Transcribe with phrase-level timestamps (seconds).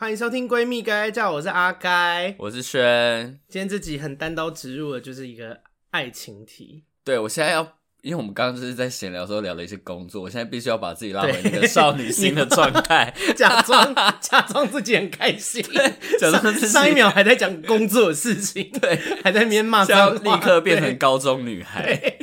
[0.00, 3.40] 欢迎收听《闺蜜该叫》，我是阿该，我是轩。
[3.48, 5.58] 今天这集很单刀直入的，就是一个
[5.90, 6.84] 爱情题。
[7.02, 7.62] 对，我现在要，
[8.02, 15.64] 因为我们刚刚就是在闲聊的时候聊了一些工作，我现在必须要把自己拉回那个少女心的状态， 假装假装自己很开心，
[16.20, 18.94] 假装自己上一秒还在讲工作的事情， 对，
[19.24, 22.16] 还在那边骂，要立刻变成高中女孩。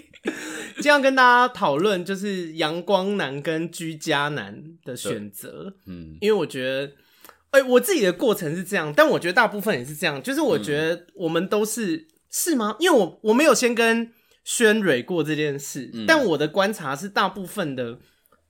[0.76, 6.94] 今天要跟大家讨论就是阳光男跟居家男的选择，嗯，因为我觉得。
[7.56, 10.22] 哎、欸，我自己的过程是这样，但我觉得大部分也是这样。
[10.22, 12.76] 就是我觉得我们都是、嗯、是吗？
[12.80, 14.12] 因为我我没有先跟
[14.44, 18.00] 轩蕊过这件事，嗯、但我的观察是，大部分的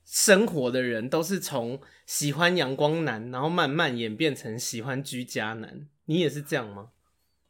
[0.03, 5.87] 生活的人都是从喜欢阳光男，然后慢慢演变成喜欢居家男。
[6.05, 6.89] 你也是这样吗？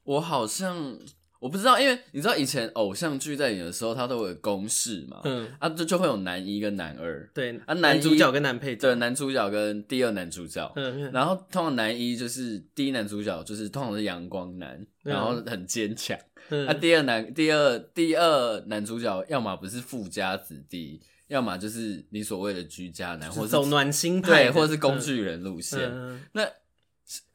[0.04, 1.00] 我好像。
[1.46, 16.18] 我不知道，因为你知道以前偶像剧在演的时候，它都有公式嘛，嗯，啊，就就会有男一跟男二，对，啊，男主角跟男配角，对，男主角跟第二男主角，嗯，然后通常男一就是第一男主角，就是通常是阳光男，然后很坚强，
[16.50, 25.92] 嗯，啊，第二男第二第二男主角要么不是富家子弟，要么就是你所谓的居家男，或者走暖心派，对，或者是工具人路线，
[26.32, 26.50] 那。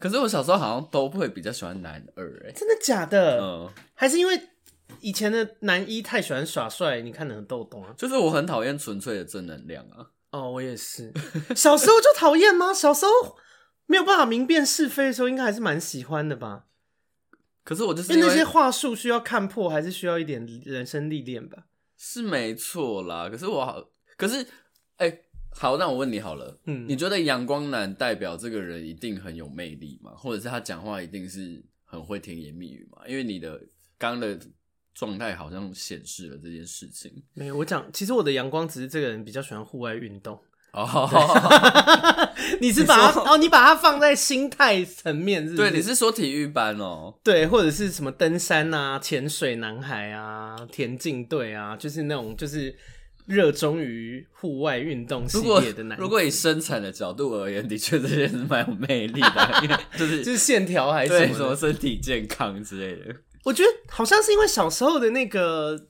[0.00, 3.40] 可是我小时候好像都会比较喜欢男二，哎，真的假的？
[3.40, 4.40] 嗯，还是因为
[5.02, 7.94] 以前的男一太喜欢耍帅，你看得很逗懂啊。
[7.98, 10.10] 就是我很讨厌纯粹的正能量啊。
[10.30, 11.12] 哦，我也是，
[11.54, 12.72] 小时候就讨厌吗？
[12.72, 13.10] 小时候
[13.84, 16.64] 没有办法明辨是非的时候，应该还是蛮喜欢的吧。
[17.62, 21.66] 可是我就是因为，因为那些话术需要看破，还是需要一点人生历练吧？
[21.98, 23.28] 是没错啦。
[23.28, 24.42] 可是我好，可是
[24.96, 25.06] 哎。
[25.06, 30.12] 欸好，那我问你好了，嗯，你觉得阳光男代表这个人一定很有魅力吗？
[30.16, 33.02] 或者是他讲话一定是很会甜言蜜语吗？
[33.08, 33.60] 因为你的
[34.00, 34.36] 刚刚的
[34.94, 37.22] 状态好像显示了这件事情。
[37.34, 40.40] 没有，我讲，其实我的阳光只是这个人比较喜欢户外运动。
[40.72, 41.08] 哦，
[42.60, 45.56] 你是把它哦，你把它放在心态层面是是？
[45.56, 47.14] 对，你是说体育班哦？
[47.22, 52.74] 对，或者是什么登山啊、潜水男孩啊、田径队啊，就是那种就是。
[53.26, 63.14] 热衷于户外运动系列的男如，如果以生产的角度而言，的确这些是蛮有魅力的， 因为就是就是线条还是什么身体健康之类的。
[63.44, 65.88] 我觉得好像是因为小时候的那个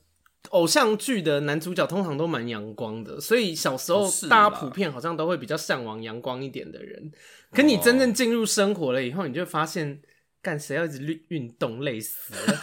[0.49, 7.11] 偶像剧的男主角通常都蛮阳光的，所以小时候大家普遍好像都会比较向往阳光一点的人。
[7.51, 10.01] 可你真正进入生活了以后，你就会发现，
[10.41, 12.59] 干谁要一直运运动累死了，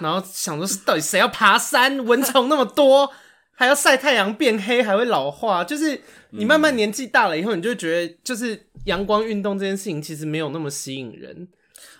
[0.00, 3.12] 然后想说是到底谁要爬山，蚊虫那么多。
[3.58, 5.64] 还要晒太阳变黑，还会老化。
[5.64, 5.98] 就是
[6.32, 11.48] 你慢慢年纪大了以后，你就会觉得，就是阳光运动这件事情其实没有那么吸引人。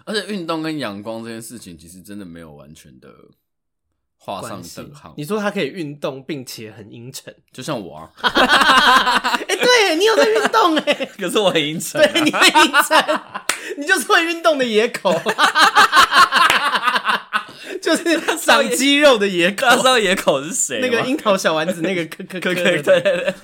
[0.06, 3.08] 而且运动跟阳光这件事情，其实真的没有完全的
[4.16, 5.12] 画上等号。
[5.18, 8.10] 你说他可以运动，并且很阴沉，就像我啊。
[8.22, 12.06] 哎、欸，对，你有在运动哎， 可是我很阴沉、啊。
[12.12, 13.20] 对，你很阴沉，
[13.78, 15.12] 你就是会运动的野口。
[17.82, 20.80] 就是长肌肉的野口，他知道野口是谁？
[20.80, 23.34] 那个樱桃小丸子，那个可可可可，对对对，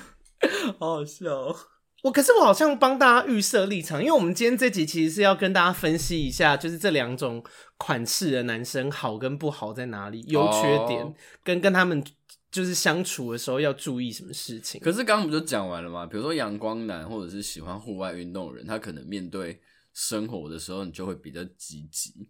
[0.79, 1.57] 好好笑哦。
[2.03, 7.43] 我可是我好像帮大家预设立场，因为我们今天这集其实是要跟大家分析一下，就是这两种
[7.77, 11.15] 款式的男生好跟不好在哪里，优缺点，
[11.45, 12.05] 跟跟他们
[12.51, 14.81] 就是相处的时候要注意什么事情。
[14.81, 16.05] 可是刚刚不就讲完了吗？
[16.05, 19.61] 比如说阳光男或者是喜欢户外运动的人，他可能面对
[19.95, 22.29] 生活的时候，你就会比较积极。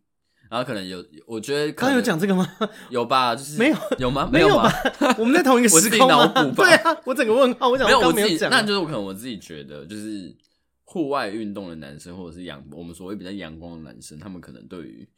[0.53, 2.47] 然后可能有，我觉得刚刚有讲这个吗？
[2.91, 4.29] 有吧，就是没有有吗？
[4.31, 4.71] 没有吧？
[5.19, 6.27] 我们在同一个 时空吗？
[6.55, 10.37] 对啊，我整个问号，我想没有我自己讲，那就是我可能我自己觉得，就是
[10.85, 15.09] 户外运动的男生，或者是阳我们所谓比较阳光的男生，他们可能对于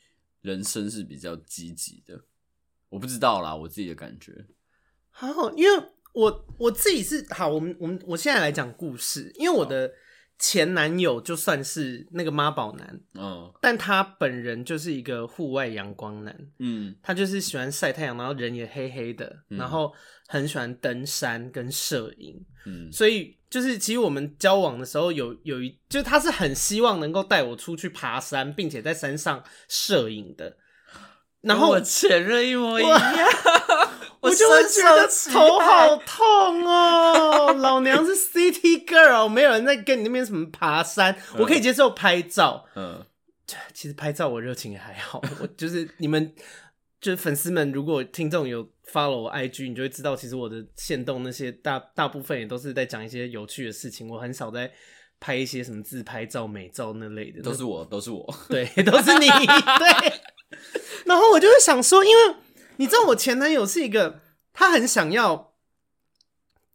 [0.41, 2.17] 人生是比较积极的。
[2.89, 4.47] 我不知道啦，我自己的感觉。
[5.11, 9.91] 好，因为我我自己是好，我们我们我现在来讲故事，因为我的。
[10.47, 19.91] 前男友就算是那个妈宝男，嗯，但他本人就是一个户外阳光男，嗯，他就是喜欢晒太阳，然后人也黑黑的，嗯、然后
[20.27, 30.58] 很喜欢登山跟摄影，嗯，所以就是其实我们交往的时候有有一，就是他是很希望能够带我出去爬山，并且在山上摄影的，
[31.41, 33.00] 然后我前任一模一样。
[34.25, 42.65] 我就会觉得头好痛哦，老娘是 City Girl，没有人在跟你那边什么爬山，我可以接受拍照。
[42.75, 43.05] 嗯，
[43.75, 46.35] 其实拍照我热情也还好，我就是你们
[47.03, 54.73] 就是粉丝们，如果听众有 follow 我 IG，你就会知道，其实我的线动那些大大部分也都是在讲一些有趣的事情，我很少在
[55.20, 59.29] 拍一些什么自拍照、美照那类的，都是我，都是我，对，都是你，
[59.79, 60.12] 对。
[61.05, 62.35] 然后我就会想说，因为。
[62.76, 64.21] 你知道我前男友是一个，
[64.53, 65.53] 他很想要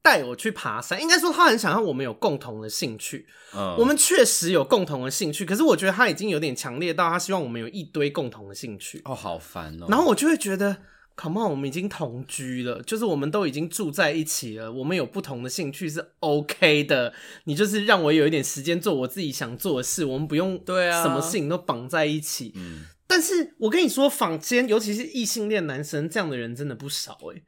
[0.02, 3.28] 带我去爬山，应该说他很想要我们有共同的兴趣。
[3.54, 9.02] 嗯，我们确实有共同的兴趣，可是我觉得他已经有点强烈到他希望我们有一堆共同的兴趣。
[9.06, 9.88] 哦，好烦哦。
[9.90, 10.78] 然后我就会觉得
[11.18, 17.14] ，Come on，我们已经同居了，就是我们都已经住在一起了，我们有不同的兴趣是 OK 的。
[17.44, 22.54] 你就是让我有一点时间做我自己想做的事，我们不用对啊，什么事情都绑在一起。
[22.56, 27.44] 嗯，但是我跟你说，坊间尤其是异性恋男生这样的人真的不少诶、欸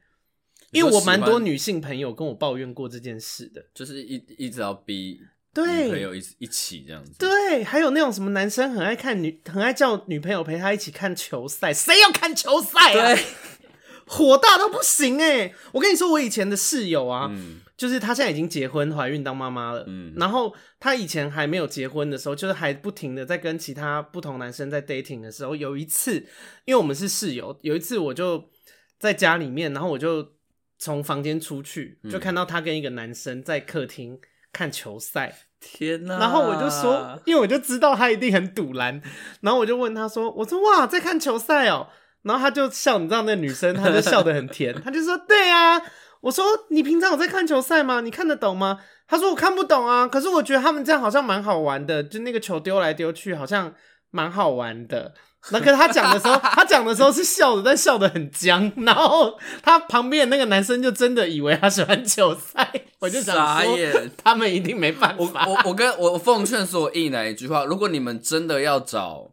[0.71, 5.19] 因为我蛮多女性朋友跟我抱怨过这件事的，就是一一直要逼
[5.53, 7.11] 对女朋友一一起这样子。
[7.19, 13.19] 对，还有那种什么男生很爱看女，很爱叫女朋友陪他一起看球赛，谁要看球赛啊？
[14.11, 15.53] 对，火大到不行哎！
[15.71, 19.85] 我跟你说，我以前的室友啊，嗯、就是她现在已经结婚、怀孕、当妈妈了。
[19.87, 26.15] 嗯，然后她以前还没有结婚的时候，就是还不停的在跟其他不同男生在 dating 的时候，有一次，
[26.65, 28.49] 因为我们是室友，有一次我就
[28.99, 30.27] 在家里面，然后我就。
[30.83, 34.19] 从房间出去，就看到她跟一个男生在客厅
[34.51, 35.31] 看球赛。
[35.59, 36.17] 天哪！
[36.17, 38.99] 然后我就说，因为我就知道他一定很堵拦，
[39.41, 41.89] 然后我就问他说：“我说哇，在看球赛哦。”
[42.23, 45.81] 然后他就笑，你知道那女生，她就笑得很甜，他就说：“对啊。”
[46.21, 48.01] 我说：“你平常有在看球赛吗？
[48.01, 48.79] 你看得懂吗？”
[49.09, 53.73] 他说：“我看不懂啊，可是我觉得他们这样好像蛮好玩的，就那个球丢来丢去，好像
[54.12, 55.13] 蛮好玩的。”
[55.50, 58.71] 那可是他讲的时候，他讲的时候是笑的，但笑得很僵。
[58.77, 63.75] 然后他旁边那个男生就真的以为他喜欢球赛，我就想说，
[64.23, 65.47] 他们一定没办法。
[65.47, 69.31] 我我我跟我奉劝所有异男一句话：如果你们真的要找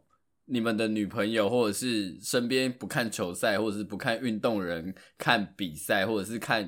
[0.49, 6.67] 你们的女朋友，或者是身边不看球赛，或者是不看运动人看比赛，或者是看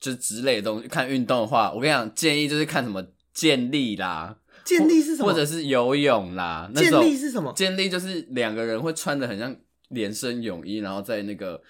[0.00, 4.38] 就之类的东西看运动的话，我跟你讲，建议就是看什么健力啦。
[4.64, 5.28] 健力是什么？
[5.28, 6.70] 或者是游泳啦。
[6.74, 7.52] 健力是什么？
[7.54, 9.54] 健力就是两个人会穿的很像
[9.88, 11.60] 连身泳衣，然后在那个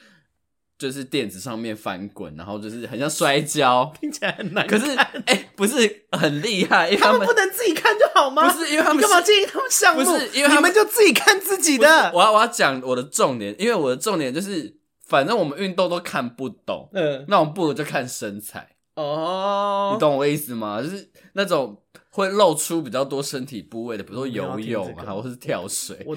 [0.80, 4.80] 就是垫子上面翻滚，然后就是很像摔跤， 听起来很难看。
[4.80, 8.48] 可是哎、欸，不是很厉害，因为他，他们不能自己看就好吗？
[8.50, 10.02] 不是因为他们干嘛建议他们项目？
[10.02, 12.10] 不是因为他们就自己看自己的。
[12.14, 14.74] 我要我要讲我的重点，因为我的重点就是，
[15.06, 19.90] 反正我们运动都看不懂，嗯，那我们不如就看身材哦。
[19.92, 20.82] 你懂我意思吗？
[20.82, 21.82] 就是那种。
[22.12, 25.96] 会露出比较多身体部位的，比如说游泳啊，或是跳水。
[26.04, 26.16] 我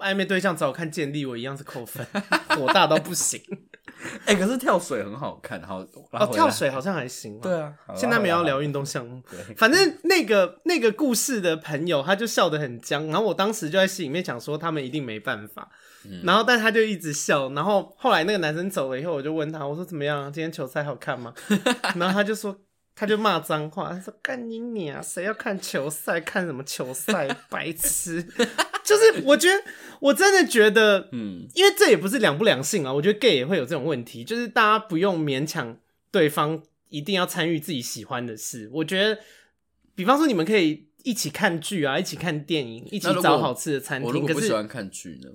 [0.00, 2.04] 暧昧对象找我看健力，我一样是扣分，
[2.48, 3.40] 火大到不行。
[4.24, 5.80] 哎、欸，可是跳水很好看，好
[6.12, 7.38] 哦，跳水好像还行。
[7.40, 9.22] 对啊，现在没有要聊运动项目。
[9.56, 15.68] 反正那个那个故事的朋友，他就笑得很僵，然后我当时就在心里面想说，他们一定没办法。
[16.04, 17.50] 嗯、然后，但他就一直笑。
[17.50, 20.32] 然后后来那个男生走了以后，我就问他，我说怎么样？
[20.32, 21.34] 今天球赛好看吗？
[21.96, 22.56] 然后他就说。
[22.94, 25.00] 他就骂脏话，他说：“干你娘！
[25.02, 26.20] 谁要看球赛？
[26.20, 27.26] 看什么球赛？
[27.48, 28.22] 白痴！
[28.84, 29.62] 就是我觉得，
[30.00, 32.92] 我真的觉得，嗯，因为这也不是两不两性啊。
[32.92, 35.78] 我觉得 gay 也会有这种问题，就是大家不用勉强
[36.10, 38.68] 对方一定要参与自己喜欢的事。
[38.72, 39.20] 我觉得，
[39.94, 44.06] 比方说你们可以一起看剧啊，一起看电影，一起找好吃的餐厅。
[44.06, 45.30] 我如果不喜欢看剧呢？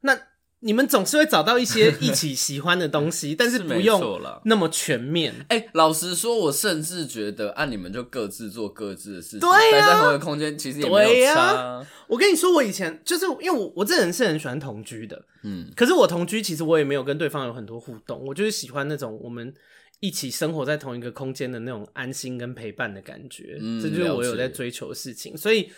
[0.00, 0.31] 那。
[0.64, 5.34] 你们总是会找到一些一起喜欢的东西，但是不用那么全面。
[5.48, 11.86] 哎、欸，老实说，我甚至觉得，啊，你们就各自做各自的事情，对呀、啊，待在同一个空间其实也没有差、啊。
[12.06, 19.52] 我跟你说，我以前就是因为我我这人是很喜欢同居的，嗯，可是我同居其实我也没有跟对方有很多互动，我就是喜欢那种我们
[19.98, 25.70] 一起生活在同一个空间的那种安心跟陪伴的感觉，嗯，这就是我有在追求的事情，所以。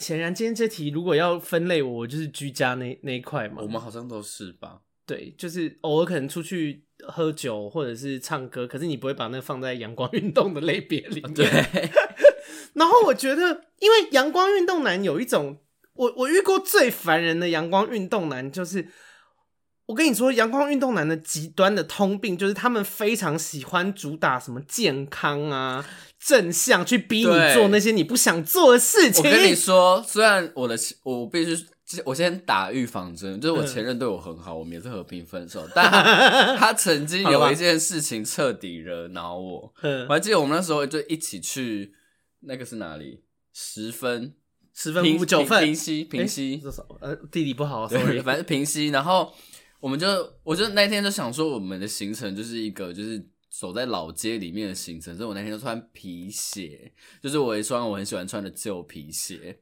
[0.00, 3.62] 显然，今天这题如果要分类我，我就是居家那那一块嘛。
[3.62, 4.80] 我们好像都是吧？
[5.06, 11.34] 对，就是偶尔可能出去喝酒或者是唱歌，可是你不会把那放在阳光运动的类别里面。
[11.34, 11.46] 对。
[12.74, 15.58] 然后我觉得，因为阳光运动男有一种，
[15.92, 18.88] 我我遇过最烦人的阳光运动男就是。
[19.90, 25.84] 我跟你说，阳光运动男的极端的通病就是他们非常喜欢主打什么健康啊、
[26.16, 29.24] 正向，去逼你做那些你不想做的事情。
[29.24, 31.66] 我跟你说，虽然我的我必须
[32.04, 39.74] 我先打预防针，就是我前任对我很好，我们也是和平分手，但他， 他曾经有一件事情彻底惹恼我。
[40.08, 41.92] 我还记得我们那时候就一起去
[42.42, 43.24] 那个是哪里？
[43.52, 44.34] 十分
[44.72, 46.62] 十分五九分平息平息，
[47.00, 49.34] 呃地理不好，sorry，反正平息，然后。
[49.80, 50.06] 我们就，
[50.44, 55.16] 我就那天就想说，我们的行程就是一个，就是走在老街里面的行程。
[55.16, 59.58] 所以我那天就穿皮鞋，就是我一双我很喜欢穿的旧皮鞋。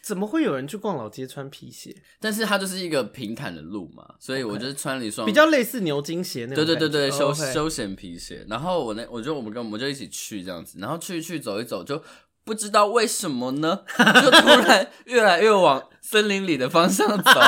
[0.00, 1.94] 怎么会有人去逛老街穿皮鞋？
[2.20, 6.64] 但是它就是一个平坦的路嘛，所以我就穿了一双比较类似牛津鞋那种。
[6.64, 7.52] 对对对对，休、oh.
[7.52, 8.46] 休闲皮鞋。
[8.48, 12.02] 然后我那，我就我们跟我们就一起去这样子，然后去去走一走就。
[12.44, 13.80] 不知道为什么呢，
[14.22, 17.40] 就突然越来越往森林里的方向走，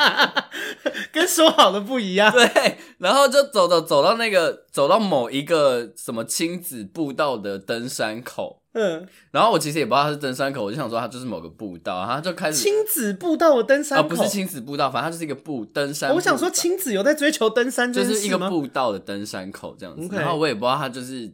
[1.12, 2.30] 跟说好的不一样。
[2.30, 16.16] 对，然后就走走走到那个走到某一个什么亲子步道的登山口，嗯，然后我其实也不知道它是登山口，我就想说它就是某个步道，然后就开始亲子步道的登山口，啊，不是亲子步道，反正它就是一个步登山步道。
[16.16, 20.14] 我想说亲子有在追求登山，就是一个步道的登山口这样子。
[20.14, 21.32] 然后我也不知道它就是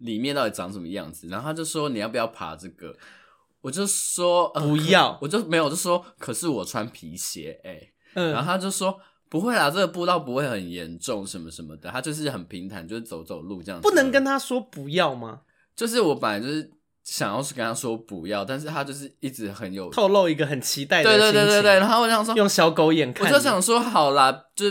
[0.00, 2.94] 里面到底长什么样子，然后他就说你要不要爬这个？
[3.62, 13.86] 我就说不要，我就没有，我就说可是我穿皮鞋哎、欸，嗯，然后他就说不会啦，这个步道不会很严重什么什么的，他就是很平坦，就是走走路这样子。
[13.86, 15.42] 不能跟他说不要吗？
[15.76, 16.70] 就是我本来就是
[17.04, 24.66] 想要是跟他说不要，但是他就是一直很有透露一个很期待的，对对对对对，然后我想说用小狗眼看，我就想说好啦，就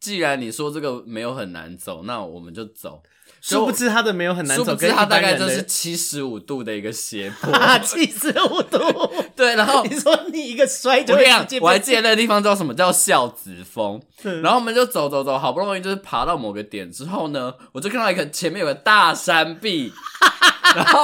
[0.00, 3.02] 既然你说这个没有很难走，那我们就走。
[3.40, 8.78] 殊不知他的没有很难走，殊不知他大概就是七十五度的一个斜坡， 七十五度。
[9.34, 14.00] 对，然后 你说你一个摔就会直接，我还记得那个地方叫什么叫孝子峰。
[14.42, 19.90] 然后我们就走走走，好不容易就是爬到某个点之后呢，我就看到一个前面有个大山壁，
[20.76, 21.02] 然后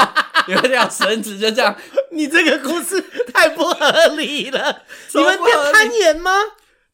[0.48, 1.74] 有一条绳子就这样。
[2.12, 3.02] 你这个故事
[3.32, 4.82] 太不合理了，
[5.14, 6.30] 你们要攀岩吗？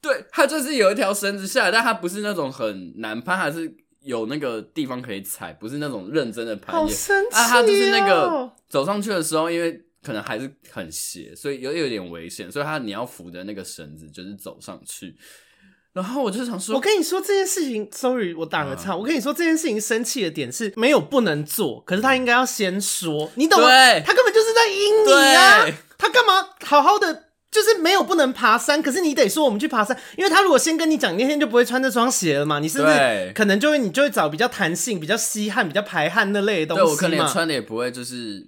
[0.00, 3.75] 对，它就是有一条绳子下来，但它不是那种很难攀，还是。
[4.02, 6.97] 有那个地方可以踩，不是那种认真的攀岩。
[7.30, 15.16] 啊，他就是那个走上去的时候，因为可能还是很斜，所以有有点危险，所以他你要扶着那个绳子，就是走上去。
[15.92, 18.92] 然后我就想说，我跟你说这件事情，sorry，我打个岔。
[18.92, 23.68] 啊、我跟你说这件事情生气的点是没有不能做，可是他应该要先说，你懂吗？
[24.00, 25.66] 他根本就是在阴你啊！
[25.99, 27.31] 他干嘛好好的？
[27.52, 36.87] 就是没有不能爬山，可是你得说我们去爬山，因为他如果先跟你讲，你那天就不会穿这双鞋了嘛，你是不是可能就会你就会找比较弹性、比较吸汗、比较排汗那类的东西嘛？
[36.87, 38.47] 对，我可能穿的也不会，就是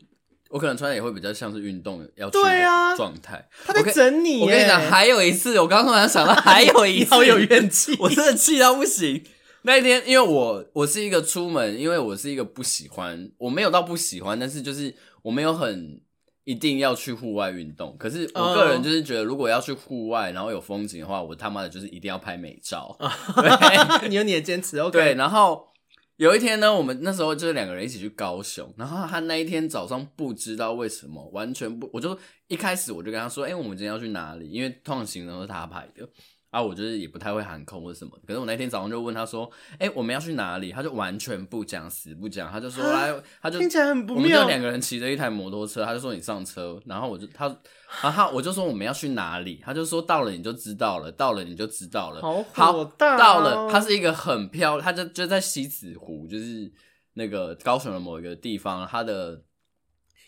[0.48, 3.46] 我可能穿的也会比较像是运动要对啊状态。
[3.66, 4.40] 他在整你。
[4.40, 9.22] 我跟你讲，还有一次，我刚刚突然想到，还有一次， 好有怨气， 我真的气到不行。
[9.66, 16.00] 那一天，因为我我是一个出门，因为我是一个不喜欢，我没有到不喜欢，但是就是我没有很。
[16.44, 22.94] 一定要去户外运动，可是我个人就是觉得，如果要去户外，然后有风景的话，我他妈的就是一定要拍美照。
[23.34, 24.92] 对 你有你的坚持，OK。
[24.92, 25.66] 对，然后
[26.16, 34.50] 有一天呢，我们那时候就是两个人一起去高雄，然后他那一天早上不知道为什么，完全不，我就一开始我就跟他说，哎、欸，我们今天要去哪里？
[34.50, 36.06] 因为通常行程都是他排的。
[36.54, 47.46] 啊，我就是也不太会喊空或者什么，可是我那天早上就问他说：“哎、欸，我们要去哪里？”他就完全不讲，死不讲，他就说：“来，他就听起来很不妙。”我们就两个人骑着一台摩托车，他就说：“你上车。”然后我就他，
[48.02, 56.72] 然后他我就说：“我们要去哪里？”他就说：“到了你就知道了，到了你就知道了。”好火大、哦、到了，它是一个很漂亮，他就就在西子湖，就是
[57.14, 59.42] 那个高雄的某一个地方，它的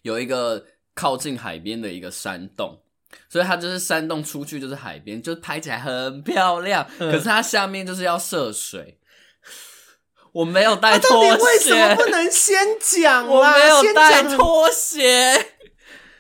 [0.03, 2.83] 有一个靠近海边的一个山洞。
[3.29, 6.87] 所以它就是山洞出去就是海边，就拍起来很漂亮。
[6.99, 8.99] 嗯、可是它下面就是要涉水，
[10.33, 11.45] 我没有带拖鞋。
[11.45, 13.27] 为什么不能先讲？
[13.27, 15.53] 我没有带拖鞋。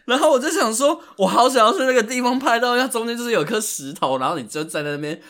[0.05, 5.21] 然后我就想说，我好想要去那个地方拍到，它中间就是有颗石头，然后你就站在那边，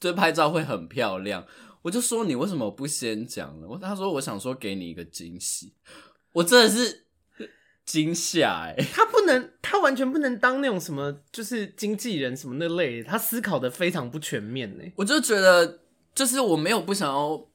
[0.00, 1.44] 就拍照会很漂亮。
[1.82, 3.66] 我就说你为什么不先讲呢？
[3.68, 5.74] 我他说我想说给你一个惊喜。
[6.32, 7.03] 我真的是。
[7.84, 14.84] 惊吓哎，他不能，他完全不能当那种什么，就是经纪人什么那类，他思考的非常不全面呢。
[14.96, 15.80] 我就觉得，
[16.14, 17.46] 就是我没有不想要，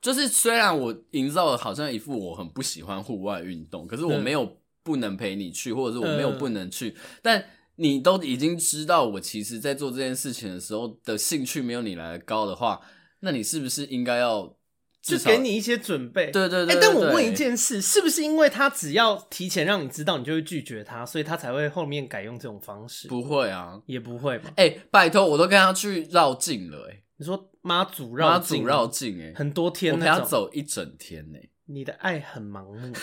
[0.00, 7.44] 就是虽然我营造的好像一副我很不喜欢户外运动，可是我没有不能陪你去，或者是我没有不能去，嗯、但
[7.76, 12.80] 你都已经知道我其实在做这件事情的时候的兴趣没有你来的高的话，
[13.20, 14.56] 那你是不是应该要？
[15.04, 16.74] 就给你一些准备，对对对，对。
[16.74, 23.06] 哎、欸，但我问一件事，是不是因为他只要提前让你知道，你就会拒绝他，所以他才会后面改用这种方式？
[23.06, 24.50] 不会啊，也不会吧。
[24.56, 32.94] 哎、欸，拜托，我都跟他去绕境了、欸，哎，你说妈祖绕境，妈祖绕境，哎，很多天，我陪他走一整天、欸，哎，你的爱很盲目。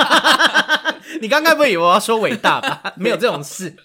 [1.20, 2.94] 你刚刚不会以为我要说伟大吧？
[2.96, 3.76] 没有这种事，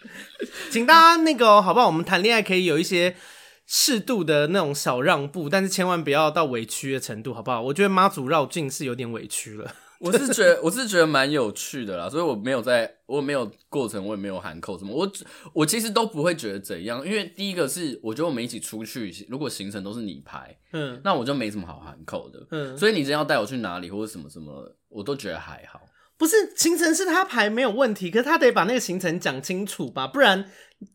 [0.72, 1.88] 请大家那个好不好？
[1.88, 3.18] 我们谈恋爱可以有一些。
[3.66, 7.62] 适度的那种小让步，但是千万不要到委屈的程度，好不好？
[7.62, 9.74] 我觉得妈祖绕境是有点委屈了。
[10.00, 15.10] 我是觉得， 我是觉得蛮有趣的啦，所以我没有在，我没有过程，我也没有喊扣什么，我
[15.54, 25.80] 我其实都不会觉得怎样，因为第一个是我觉得我们一起出去，如果行程都是你排，嗯，那我就没什么好喊扣的，嗯，所以你真要带我去哪里或者什么什么，我都觉得还好。
[26.18, 30.46] 不是行程是他排没有问题，可是他得把那个行程讲清楚吧，不然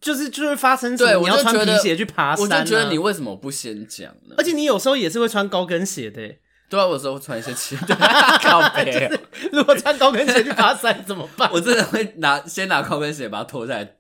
[0.01, 4.35] 就是就会发生什么你要穿皮鞋去爬山，啊，我就觉得你为什么不先讲呢？
[4.39, 6.21] 而且你有时候也是会穿高跟鞋的，
[6.69, 7.77] 对啊，我有时候会穿一些鞋，
[8.43, 9.19] 靠北，喔。
[9.53, 11.51] 如果穿高跟鞋去爬山怎么办？
[11.53, 13.97] 我真的会拿先拿高跟鞋把它脱下来。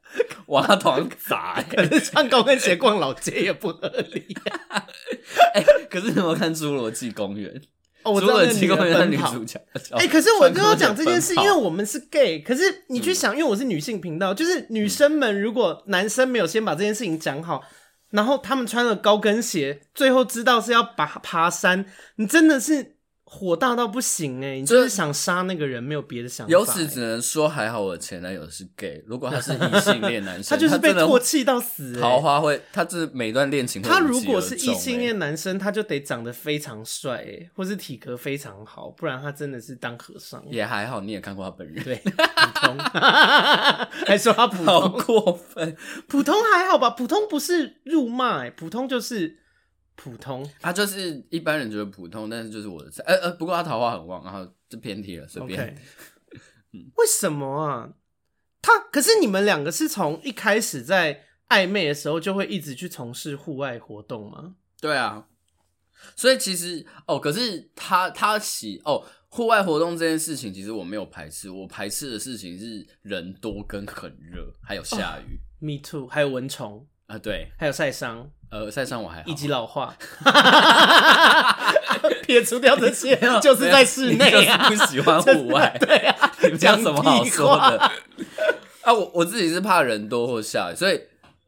[0.46, 1.62] 往他头上砸。
[1.70, 4.26] 可是穿高跟鞋逛老街也不合理。
[5.54, 7.48] 哎，可是你有没有看《侏罗纪公园》？
[8.02, 9.61] 哦，我知道那个女主角。
[9.92, 12.40] 哎，可是我就要讲这件事，因为我们是 gay。
[12.40, 17.62] 可是你去想，因为我是女性频道，就是女生们如果男生没有先把这件事情讲好，
[18.11, 21.85] 然后他们穿了高跟鞋，最后知道是要爬爬山，
[22.16, 22.97] 你真的是。
[23.32, 24.60] 火大到不行哎、欸！
[24.60, 26.52] 你就是想杀那个人，没有别的想法、欸。
[26.52, 29.00] 由此只能说，还好我前男友是 gay。
[29.06, 32.00] 如果他是异性恋男生， 他就是被唾弃到死、欸。
[32.00, 33.88] 桃花会，他这每段恋情、欸。
[33.88, 40.44] 他如果是异性恋男生，他就得长得非常帅、欸，或是体格非常好，不然他真的是当和尚。
[40.50, 42.76] 也还好，你也看过他本人，对，普通，
[44.06, 45.76] 还说他普通，好过分。
[46.08, 46.90] 普通还好吧？
[46.90, 49.37] 普通不是辱骂、欸，普通就是。
[50.02, 53.04] 普通，他就是一般人觉得普通，但是就是我的菜。
[53.07, 55.76] 呃呃，不过他桃花很旺，然后就偏题了，随便。
[56.97, 57.92] 为什么啊？
[58.62, 64.54] 他可是你们两个是从一开始在暧昧的时候就会一直去从事户外活动吗？
[64.80, 65.26] 对啊，
[66.16, 75.38] 所以其实哦，可是他他喜哦户外活动这件事情，其实我没有排斥，我排斥的事情是人多跟很热，还有下雨。
[75.61, 78.30] Oh, me too，还有蚊虫啊，对，还有晒伤。
[78.50, 79.95] 呃，赛上我还好，以及老化，
[82.26, 87.78] 撇除掉这些，就是在室内啊，不喜欢户外， 对啊，你讲什么好说的？
[88.83, 91.00] 啊，我我自己是怕人多或下雨，所以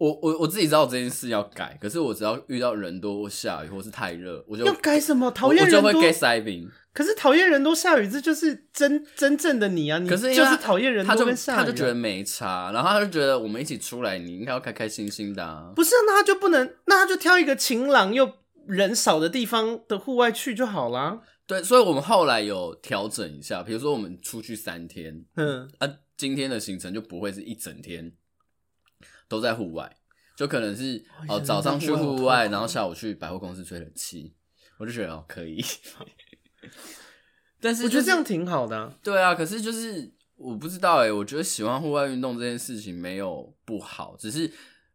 [0.02, 5.30] 我我我自己知道这件事要改，可是我只要遇到人多或下雨或是太热，我就要改什么？
[5.30, 6.68] 讨厌人多，我就会给塞冰。
[6.92, 9.98] 可是讨厌人多下雨，这就是真真正的你啊！
[9.98, 15.72] 你就是讨厌人多跟下雨，他就觉得没差，然后他就觉得我们一起出来，你应该要开开心心的啊。
[15.76, 18.28] 不是，那他就不能，那他就挑一个晴朗又
[18.66, 21.20] 人少的地方的户外去就好啦。
[21.46, 28.12] 对，所以我们后来有调整一下，比如说我们出去三天，嗯，啊，今天的行程就不会是一整天
[29.32, 29.90] 都在户外，
[30.36, 34.34] 就可能是哦早上去户外，然后下午去百货公司吹冷气，
[34.78, 35.64] 我就觉得哦可以。
[37.58, 38.94] 但是、就是、我觉得这样挺好的、啊。
[39.02, 44.52] 对啊，可是就是我不知道哎、欸，我觉得喜欢户外运动这件事情没有不好，只是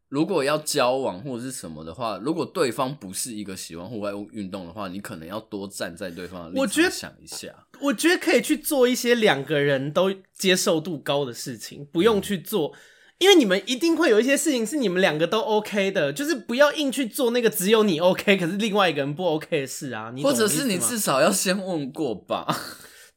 [0.08, 7.66] 如果要交往或者是什么的话，如果对方不是一个喜欢户外运动的话，你可能要多站在对方的立场想一下。
[7.82, 12.70] 我觉得可以去做一些两个人都接受度高的事情，不用去做。
[12.70, 12.78] 嗯
[13.20, 20.12] 因为你们一定会有一些事情是你们两个都 OK 的，就是不要硬去做那个只有你 OK，可是另外一个人不 OK 的事啊。
[20.14, 22.46] 你或者是你至少要先问过吧？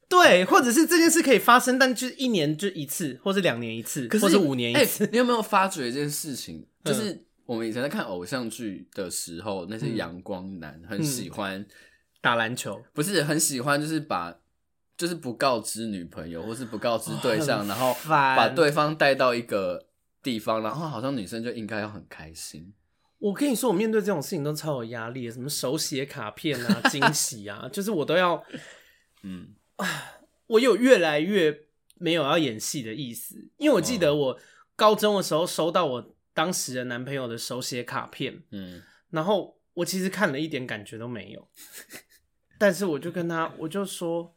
[0.09, 5.05] 对，或者是这件事可以发生，但就是一年就一次，或是两年一次，可是或是五年一次。
[5.05, 6.65] 欸，你有没有发觉一件事情？
[6.83, 11.67] 就是我们以前在看偶像剧的时候，那些阳光男很喜欢、嗯、
[12.21, 14.35] 打篮球，不是很喜欢，就是把
[14.97, 19.85] 就是不告知女朋友，或是不告知对象，然后把对方带到一个。
[20.21, 22.73] 地方，然后好像女生就应该要很开心。
[23.19, 28.43] 我跟你说，我面对这种事情都超有压力，什么手写卡片啊、 惊喜啊，就是我都要，
[29.21, 29.85] 嗯啊，
[30.47, 31.65] 我有越来越
[31.99, 33.47] 没有要演戏的意思。
[33.57, 34.39] 因为我记得我
[34.75, 38.81] 高中的时候收到我当时的男朋友的手写卡片，嗯，
[39.11, 41.47] 然后我其实看了一点感觉都没有，
[42.57, 44.35] 但是我就跟他，我就说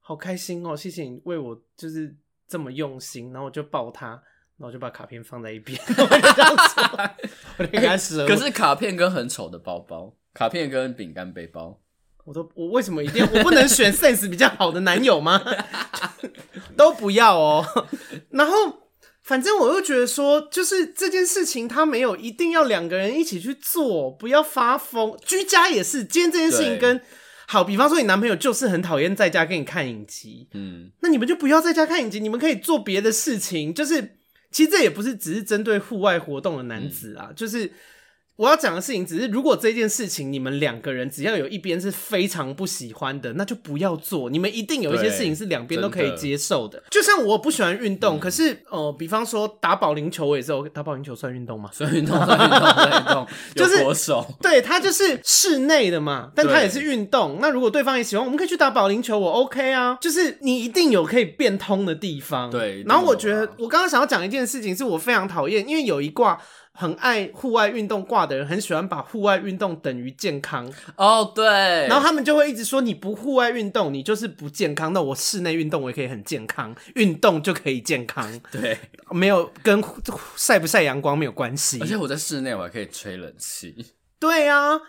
[0.00, 2.14] 好开心哦，谢谢你为我就是
[2.46, 4.22] 这么用心，然后我就抱他。
[4.62, 6.80] 然后我就把卡片放在一边， 我就这样子，
[7.58, 8.24] 我就开始。
[8.28, 11.80] 可是卡片跟很丑的包包，卡片跟饼干背包，
[12.24, 15.42] 我都我为什么一定我不能选 sense 比较好的男友吗？
[16.78, 17.88] 都不要哦。
[18.30, 18.54] 然后
[19.22, 25.18] 反正我又觉得说，就是这件事情他没有一定要两个人一起去做，不要发疯。
[25.26, 27.00] 居家也是，今天这件事情跟
[27.48, 34.18] 好，比方说你男朋友就是很讨厌在家跟你看影集，嗯，那你们就不要在家看影集，你们可以做别的事情，就是。
[34.52, 37.72] 其实这也不是只是针对户外活动的男子啊，嗯、就是。
[38.36, 44.30] 我要讲的事情只是，如果这件事情你们两个人只要有一边是非常不喜欢的，那就不要做。
[44.30, 46.82] 你们一定有一些事情是两边都可以接受的。
[46.90, 50.52] 就像我不喜欢运动，嗯、可是呃，比方说打保龄球，我也是。
[50.72, 51.68] 打保龄球算运动吗？
[51.72, 53.26] 算运动，算运动，算运动。
[53.54, 57.38] 就是国手，对，它就是室内的嘛，但它也是运动。
[57.40, 59.98] 那如果对方也喜欢，我们可以去打保龄球，我 OK 啊。
[60.00, 62.50] 就是你一定有可以变通的地方。
[62.50, 62.82] 对。
[62.86, 66.40] 然后我觉得，我刚刚想要讲一件事情，是我非常讨厌，因为有一卦。
[66.74, 71.44] 很爱户外运动挂的人，很喜欢把户外运动等于健康哦，oh, 对，
[71.86, 74.92] 然后他们就会一直说，你不户外运动，你就是不健康。
[74.92, 78.78] 那我室内运动我也可以很健康，运动就可以健康，对，
[79.10, 79.84] 没有跟
[80.36, 81.78] 晒不晒阳光没有关系。
[81.80, 83.74] 而且我在室内我还可以吹冷气。
[84.18, 84.80] 对啊，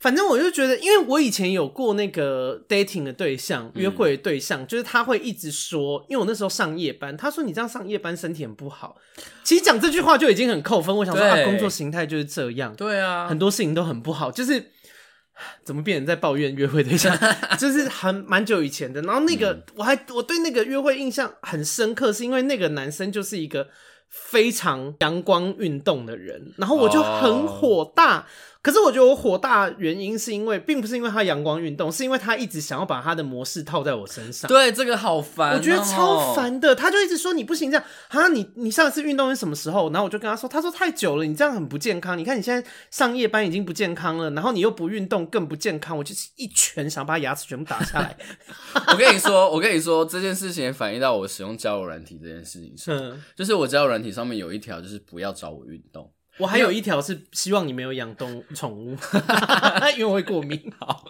[0.00, 8.96] 反正我就觉得，因为我以前有过那个 dating 的对象，约会的对象，嗯、就是他会一直说，因为我那时候上夜班，他说你这样上夜班身体很不好。
[9.44, 10.96] 其实讲这句话就已经很扣分。
[10.96, 12.74] 我想说，他工作形态就是这样。
[12.76, 14.32] 对啊，很多事情都很不好。
[14.32, 14.70] 就是
[15.64, 17.14] 怎么变成在抱怨约会对象？
[17.60, 19.02] 就是很蛮久以前的。
[19.02, 23.68] 然后那个、嗯、我还我对那个约会印象很深刻，是因为那个男生就是一个
[24.08, 28.16] 非常阳光运动的人，然后我就很火大。
[28.16, 28.24] Oh.
[28.62, 34.46] 可是我觉得我火大原因是因为，并不是因为他阳光运动，是因为他一直想要把他的模式套在我身上。
[34.48, 36.74] 对，这个好烦喔，我觉得超烦的。
[36.74, 39.90] 他就一直说你不行这样啊，你你上一次运动是什么时候？
[39.92, 42.18] 然后我就跟他说，他说太久了，你这样很不健康。
[42.18, 45.96] 你看你现在上夜班已经不健康了，然后你又不运动更不健康。
[45.96, 48.14] 我就是一拳想把牙齿全部打下来。
[48.92, 56.12] 我跟你说，我跟你说这件事情也反映到我使用交友软体这件事情上，嗯，就是我交友软体上面有一条就是不要找我运动。
[56.40, 58.96] 我还有一条是希望你没有养动宠物，
[59.96, 60.60] 因为我会过敏。
[60.78, 61.04] 好，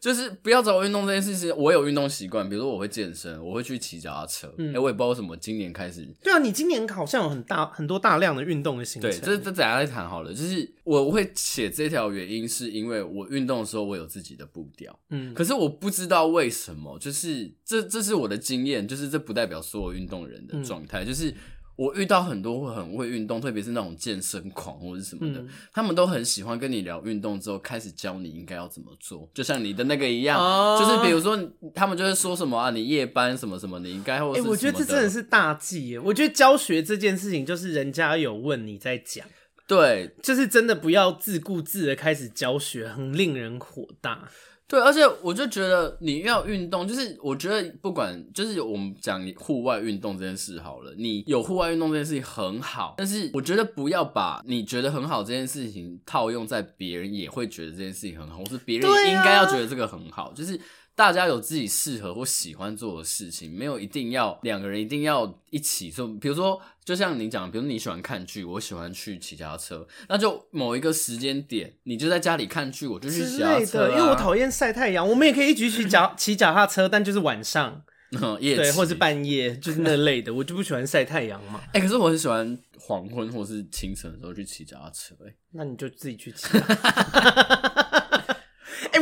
[0.00, 1.54] 就是不要找我运动这件事情。
[1.56, 4.48] 我有运动习惯，比如说我会健身，我会去骑脚踏车。
[4.48, 6.06] 哎、嗯欸，我也不知道为什么今年开始。
[6.22, 9.10] 对啊，你今年好像有很大很多大量的运动的行程。
[9.10, 10.32] 对，这这等下再谈好了。
[10.32, 14.98] 就是我会写这条原因，是因为我运动的时候我有自己的步调。
[15.10, 21.34] 嗯，可是我不知道为什么，就是这这是我的经验，就是这不代表所有运动人的状态，嗯、就是。
[21.78, 31.38] 我遇到很多会很会运动，特别是那种健身狂或者什么的，嗯、他们都很喜欢跟你聊运动之后，开始教你应该要怎么做，就像你的那个一样，哦、就是比如说
[31.72, 34.40] 他们就会说什么啊，你夜班什么什么，你应该或者。
[34.40, 36.00] 哎、欸，我觉得这真的是大忌耶！
[36.00, 39.24] 我觉得教学这件事情，就是人家有问你在讲，
[39.68, 44.28] 对，就是真的不要自顾自的开始教学，很令人火大。
[44.68, 60.60] 对，而且我就觉得你要运动，就是我觉得不管就是我们讲户外运动这件事好了，你有户外运动这件事情很好，但是我觉得不要把你觉得很好这件事情套用在别人也会觉得这件事情很好，或是别人应该要觉得这个很好，就是。
[60.98, 66.08] 大家有自己适合或喜欢做的事情，没有一定要两个人一定要一起做。
[66.08, 73.90] 比如说，就像你讲，比如你喜欢看剧，我喜欢去骑脚踏车，那就某一个时间点，你就在家里看剧，我就去骑脚踏车啊。
[73.90, 77.80] 因为我讨厌晒太阳，我们也可以一起去骑脚 骑脚踏车，但就是晚上，
[78.20, 81.60] 嗯，夜，对，或是半夜，就是那类的，我就不喜欢晒太阳嘛。
[81.66, 86.48] 哎、欸，可是我很喜欢黄昏或是清晨的时候去骑脚踏车，欸，哎，那你就自己去骑。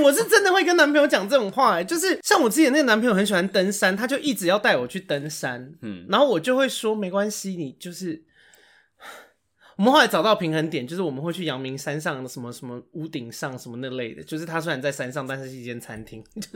[0.07, 8.23] 我是真的会跟男朋友讲这种话、就是像我之前那个男朋友很喜欢登山，他就一直要带我去登山，嗯，然后我就会说没关系，你就是，
[9.77, 16.23] 我们后来找到平衡点，就是我们会去阳明山上的什么什么屋顶上什么那类的，就是他虽然在山上，但是是一间餐厅，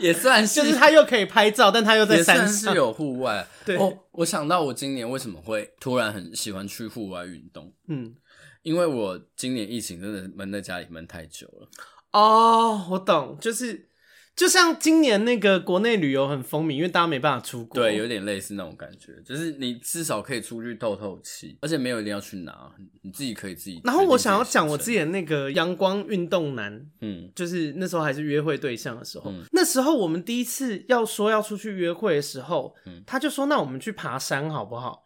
[0.00, 3.46] 也算是，就是他又可以拍照，但他又在山上，是有户外。
[3.66, 8.14] 对，哦，我想到我今年为什么会突然很喜欢去户外运动，嗯。
[8.62, 11.68] 因为我今年疫情真的闷在家里闷太久了。
[12.12, 13.88] 哦，我懂，就是
[14.34, 23.80] 就像今年那个国内旅游很风靡，因为大家没办法出国，对，有点类似那种感觉，就是你至少可以出去透透气，而且没有一定要去哪，你自己可以自己。
[23.84, 35.04] 然后我想要讲我自己的那个阳光运动男，嗯，就是那时候还是约会对象的时候，嗯，那时候我们第一次要说要出去约会的时候，嗯，他就说那我们去爬山好不好？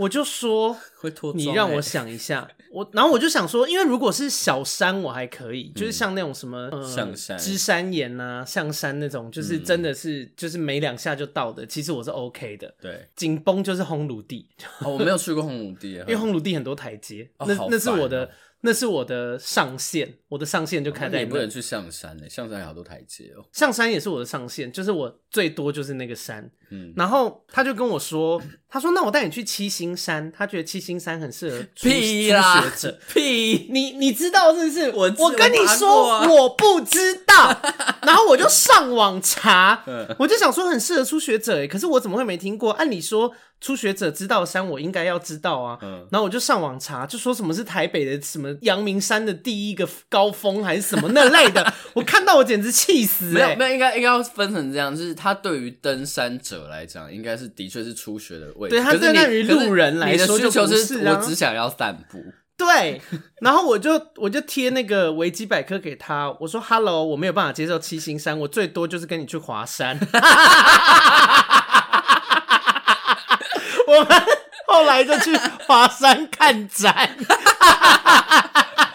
[0.00, 0.76] 我就说，
[1.34, 12.74] 你让我想一下，我然后我就想说，因为如果是小山我还可以，就是像那种什么象山、芝山岩啊、象山那种，就是真的是就是没两下就到的，其实我是 OK 的。
[12.80, 14.48] 对，紧绷就是烘炉地，
[14.84, 18.30] 我没有去过烘炉地，因为烘炉地很多台阶，那那是我的。
[18.62, 21.24] 那是我的上限，我的上限就开在那。
[21.24, 23.42] 你不能去象山诶，象山有好多台阶哦。
[23.52, 26.50] 象山也是我的上限，就是我最多就是那个山。
[26.70, 32.98] 嗯，然后他就跟我说， 他说那我带你去七星山，他觉得七星山很适合初屁啦初学者。
[33.12, 34.90] 屁，你你知道是不是？
[34.92, 37.60] 我我跟你说我，啊、我不知道，
[38.02, 39.82] 然后我就上网查，
[40.18, 42.72] 我就想说很适合初学者诶，可是我怎么会没听过？
[42.72, 43.34] 按理说。
[43.62, 45.78] 初学者知道山，我应该要知道啊。
[45.82, 51.70] 嗯，然后我就上网查，就说什么是台北的什么阳明山的第一个高峰，还是什么那类的。
[51.92, 53.32] 我看到我简直气死、欸！
[53.34, 58.76] 没有，没有，应该应该要分成这样，就是他对于登山者来讲，应该是的确是初学的位置。
[58.76, 62.22] 对，他对于路人来说就不是、啊，你的需求是我只想要散步。
[62.60, 63.00] 对，
[63.40, 69.98] 然后我就我就贴那个维基百科给他，我说：“Hello，我没有办法接受七星山，我最多就是跟你去华山。
[73.86, 74.22] ”我们
[74.66, 75.34] 后来就去
[75.66, 77.16] 华山看展，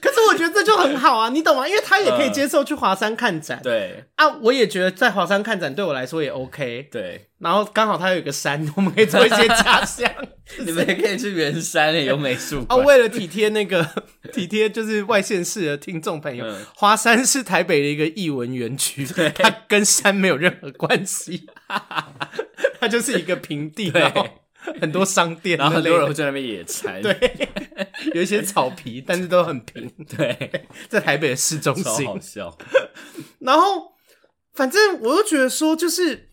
[0.00, 1.66] 可是我觉得这就很好啊，你懂吗？
[1.66, 4.04] 因为他也可以接受去华山看展，对。
[4.16, 10.10] 啊，我也觉得在华山看展对我来说也 OK，对，然后刚好他有一个山，我们可以做一些假象。
[10.64, 12.76] 你们也可以去圆山诶，有美术啊。
[12.76, 13.84] 为了体贴那个
[14.32, 19.30] 体贴，就是外县市的听众朋友，嗯、华山是台北的一个艺文园区，对。
[19.30, 21.46] 它跟山没有任何关系，
[22.80, 24.00] 它就是一个平地，对。
[24.02, 24.26] 然后
[24.80, 27.48] 很多商店，然后很多人会在那边野餐，对，
[28.14, 32.56] 有一些草皮，但是都很平， 对，在台北的市中心，好笑。
[33.40, 33.92] 然后，
[34.54, 36.30] 反正我又觉得说，就是。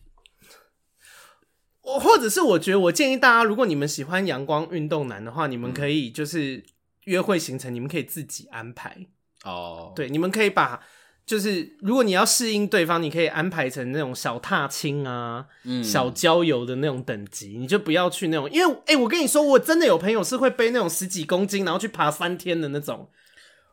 [1.84, 6.63] 我或者是我觉得，我建议大家，如果你们喜欢阳光运动男的话，你们可以就是
[7.04, 8.96] 约会行程，你们可以自己安排。
[9.43, 9.91] 哦。
[9.93, 10.82] 对，你们可以把
[11.25, 23.09] 就是如果你要适应对方，你可以安排成那种小踏青啊、嗯、小郊游的那种等级，你就不要去那种，因为哎、欸，我跟你说，我真的有朋友是会背那种十几公斤，然后去爬三天的那种。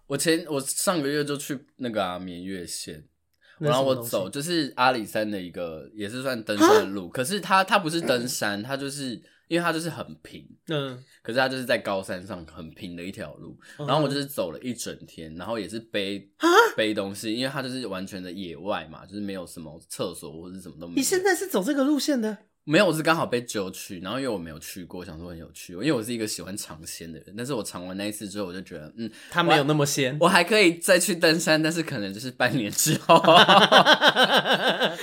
[0.07, 3.05] 我前我上个月就去那个啊眠月县。
[3.59, 7.11] 然后我走就是阿里山的一个，也是算登山路。
[7.11, 10.49] 可是它它不是登山，它就是因为它就是很平。
[10.69, 11.03] 嗯。
[11.23, 13.59] 可是它就是在高山上很平的一条路。
[13.77, 16.31] 然后我就是走了一整天，然后也是背
[16.77, 20.97] 背东西，因为它就是完全的野外嘛，就是没有什么厕所或者什么都没有。
[20.97, 22.39] 你现在是走这个路线的？
[22.65, 27.35] 没有，我是刚好被揪去，然后因为我没有去过，想说很有趣，因为我是一个喜欢尝鲜的人。
[27.37, 33.17] 但是我尝完那一次之后，我就觉得，嗯，它没有那么鲜，我还可以再去登山，但是可能就是半年之后，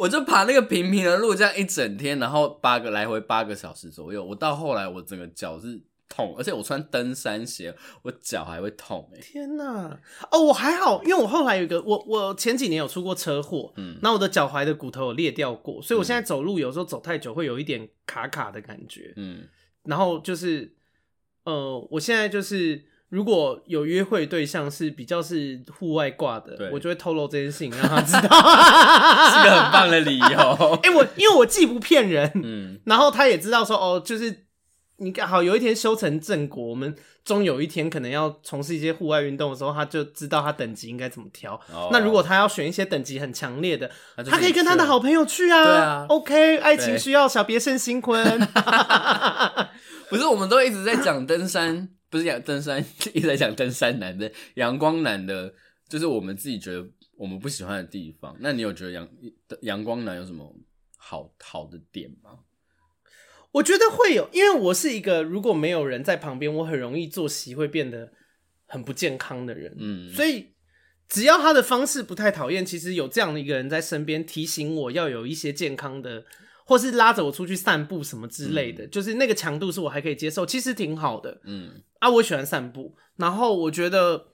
[0.00, 5.82] 我我就爬那个平平的路，这样一整天，然后八个来回八个小时左右，我到后来我整个脚是。
[6.12, 9.20] 痛，而且我穿登山鞋，我脚还会痛哎！
[9.20, 9.96] 天哪，
[10.32, 19.46] 哦，我还好，因为我后来有一个，我我前几年有出过车祸，嗯，那我的脚踝的骨头有裂掉过，所以我现在走路有时候走太久会有一点卡卡的感觉，嗯，
[19.84, 20.74] 然后就是，
[21.44, 28.22] 呃，我现在就是如果有约会对象是比较是户外挂的，我就会透露这件事情让他知道，
[29.30, 30.26] 是个很棒的理由。
[30.82, 34.46] 哎、欸，我因为我既不骗人，嗯，然后他也知道说，哦，就是。
[35.02, 36.94] 你刚好有一天修成正果，我们
[37.24, 41.58] 终有一天可能要从事一些户外运动的时候，他就知道他等级应该怎么挑。
[41.72, 41.90] Oh.
[41.90, 43.90] 那如果他要选一些等级很强烈的，
[44.28, 45.64] 他可以跟他的好朋友去啊。
[45.64, 48.22] 对啊，OK，爱情需要小别胜新婚。
[50.10, 55.54] 不是，我们都一直在讲登山，不是讲登山， 一直在讲登山男的阳光男的，
[55.88, 58.36] 就是我们自己觉得我们不喜欢的地方。
[58.40, 59.08] 那你有觉得阳
[59.62, 60.54] 阳光男有什么
[60.98, 62.40] 好好的点吗？
[63.52, 68.12] 我觉得会有，因为我是一个如果没有人在旁边，我很容易作息会变得
[68.66, 69.74] 很不健康的人。
[69.78, 70.54] 嗯，所以
[71.08, 76.24] 只要他的方式不太讨厌，其实有这样的一个人在身边提醒我要有一些健康的，
[76.70, 81.40] 或是拉着我出去散步什么之类的，嗯、就是那个强度是我还可以接受，其实挺好的。
[81.42, 84.28] 嗯，啊，我喜欢散步，然后我觉得，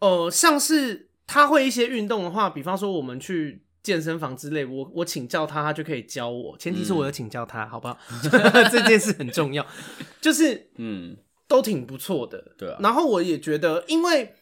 [0.00, 3.62] 呃，像是他会一些运动的话，比方说我们去。
[3.84, 6.56] 健身房之类，我我请教他，他就可以教我。
[6.56, 7.98] 前提是我有请教他，嗯、好不好？
[8.72, 9.66] 这件事很重要，
[10.22, 11.14] 就是嗯，
[11.46, 12.52] 都挺不错的。
[12.56, 12.78] 对啊。
[12.80, 14.32] 然后我也觉得，因为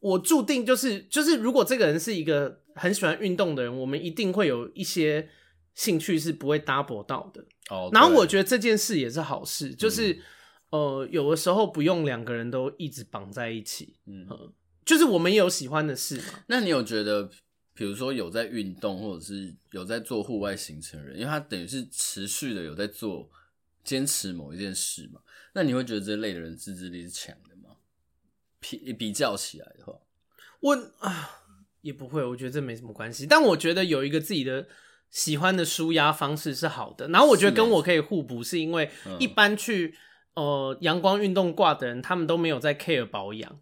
[0.00, 5.28] 我注定就是就是，如果这个人是一个很喜欢运动的人，我们一定会有一些
[5.78, 7.42] 兴趣是不会 double 到的。
[7.70, 7.88] 哦。
[7.92, 10.20] 然后我觉得这件事也是好事，就是、嗯、
[10.70, 13.96] 呃，有的时候不用两个人都一直绑在一起。
[14.06, 14.26] 嗯，
[14.84, 16.40] 就是我们也有喜欢的事嘛。
[16.48, 17.30] 那你有觉得？
[17.74, 23.30] 比如说有在运动，或者是有在做户外行程的人，因为他等于是持续的有在做
[23.84, 25.20] 坚持某一件事嘛，
[25.54, 27.76] 那你会觉得这类的人自制力是强的吗？
[28.58, 29.96] 比比较起来的话，
[30.58, 31.30] 我啊
[31.82, 33.24] 也不会，我觉得这没什么关系。
[33.28, 34.66] 但我觉得有一个自己的
[35.10, 37.08] 喜欢的舒压方式是好的。
[37.08, 39.94] 然后我觉得跟我可以互补，是因为一般去
[40.34, 43.58] 呃阳光运动挂的人，他们都没有在 care 保养。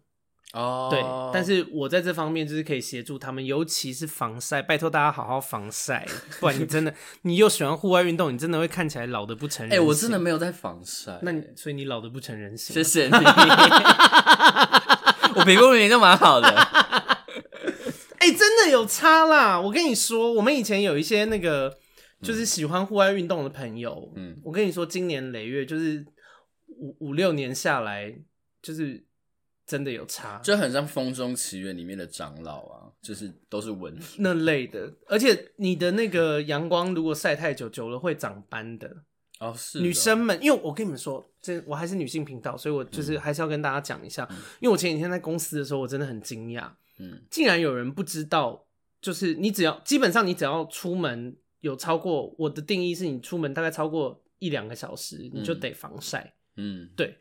[0.53, 6.07] 哦，对，但是我在这方面就是可以协助他们，尤其是防晒，拜托大家好好防晒，
[6.39, 9.77] 不然你真的， 你又喜欢户外运动，你真的会看起来老的不成人形。
[9.77, 12.73] 哎、欸，我真的没有在防晒，那你所以你老的不成人形。
[12.73, 13.11] 谢谢你，
[15.35, 16.49] 我皮肤明明就蛮好的。
[18.19, 19.59] 哎、欸，真的有差啦！
[19.59, 21.77] 我跟你说，我们以前有一些那个
[22.21, 26.05] 就是喜欢户外运动的朋友，嗯，我跟你说，今年累月，就是
[26.67, 28.13] 五五六年下来，
[28.61, 29.05] 就是。
[29.67, 38.89] 真的有差，就很像《风中奇缘》里面的长老啊，就是都是纹那类的，而且你的那个阳光如果晒太久，久了会长斑的
[39.41, 39.53] 哦。
[39.57, 48.65] 是女生们，因为我跟你们说，这我还是女性频道，所以我就是还是要跟大家讲一下，嗯、因为我前几天在公司的时候，我真的很惊讶，嗯，竟然有人不知道，
[49.01, 57.17] 就是你只要基本上你只要出门有超过我的定义是你出门大概超过一两个小时，你就得防晒，嗯，对。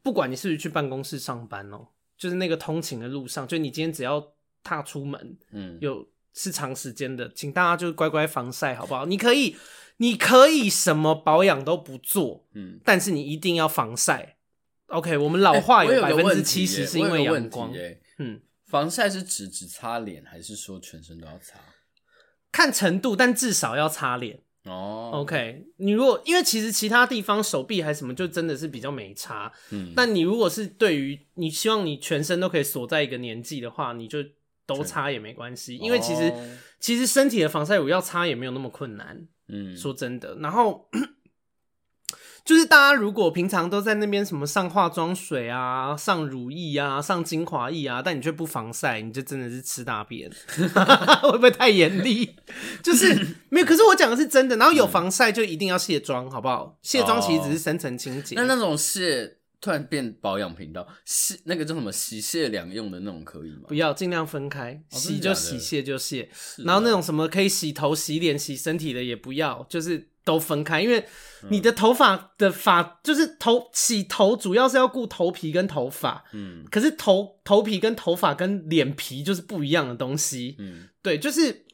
[0.00, 9.04] 不管你是不是去办公室上班哦、喔，就是那个通勤的路上，就你今天只要踏出门，嗯，有是长时间的，请大家就乖乖防晒，好不好？
[9.04, 9.56] 你可以，
[9.98, 14.38] 你可以什么保养都不做，嗯，但是你一定要防晒。
[14.86, 17.70] OK，我们老化有百分之七十是因为阳光。
[18.16, 21.58] 嗯，防晒是指只擦脸，还是说全身都要擦？
[22.52, 24.42] 看程度，但至少要擦脸。
[24.64, 29.50] 哦，OK，你如果因为其实其他地方手臂还是什么，就真的是比较没差。
[29.70, 34.18] 嗯，但你如果是对于你希望你全身都可以锁在一个年纪的话，你就
[34.66, 39.26] 都擦也没关系，因为其实、哦、其实身体的防晒乳要擦也没有那么困难。
[39.48, 40.88] 嗯，说真的，然后。
[42.44, 50.30] 就是大家如果平常都在那边什么上化妆水啊、上乳液啊、上精华液啊，但你却不防晒，你就真的是吃大便，
[51.22, 52.36] 会不会太严厉？
[52.82, 54.56] 就是没有，可是我讲的是真的。
[54.56, 56.78] 然后有防晒就一定要卸妆，好不好？
[56.82, 58.34] 卸妆其实只是深层清洁。
[58.34, 63.64] 那那种卸突然变保养频道，洗那个叫什么洗卸两用的那种可以吗？
[63.68, 66.30] 不要，尽量分开，洗就洗，卸就卸。
[66.64, 70.08] 然后那种什么可以洗头、洗脸、洗身体的也不要，就是。
[70.28, 71.02] 都分开，因为
[71.48, 76.22] 你的头发的发就是头洗头，主要是要顾头皮跟头发。
[76.34, 80.56] 嗯，可是头头皮跟头发跟脸皮就是不一样的东西。
[80.58, 81.64] 嗯，对，就是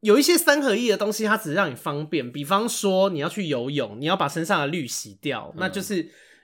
[0.00, 2.32] 有一些三合一的东西，它只是让你方便。
[2.32, 5.98] 比方说你要去游泳，你要把身上的氯洗掉，嗯、那就是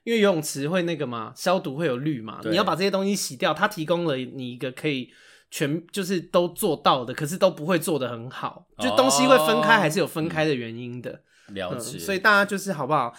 [0.04, 5.10] 因为游泳池会那个嘛，消毒会有氯嘛，你要把这些东西洗掉，它提供了你一个可以
[5.50, 11.22] 全就是都做到的，可是都不会做的很好，就东西会分开，还是有分开的原因的。
[11.50, 13.14] 嗯了解、嗯，所以大家就是好不好？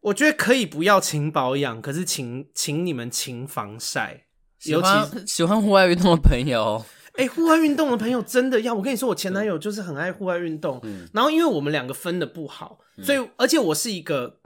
[0.00, 4.26] 我觉得可以不要勤保养，可是请请你们勤防晒。
[4.64, 14.40] 尤其喜欢户外运动的朋友，哎、欸，户外运动的朋友真的要我跟你说，我前男友就是很爱户外运动，嗯、然后因为我们两个分的不好，所以而且我是一个，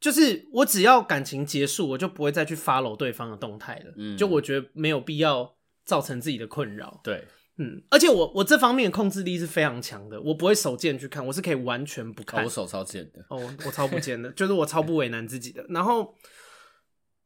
[0.00, 3.92] 就是我只要感情结束，我就不会再去 follow 对方的动态了。
[3.96, 5.54] 嗯，就我觉得没有必要
[5.84, 7.00] 造成自己的困扰。
[7.04, 7.24] 对。
[7.58, 12.40] 嗯，而且我我这方面的控制力是非常强的，我不会手贱去看，我是可以完全不看。
[12.40, 15.62] 哦、我手超贱的，哦，我超不贱的，就是我超不为难自己的。
[15.68, 16.14] 然后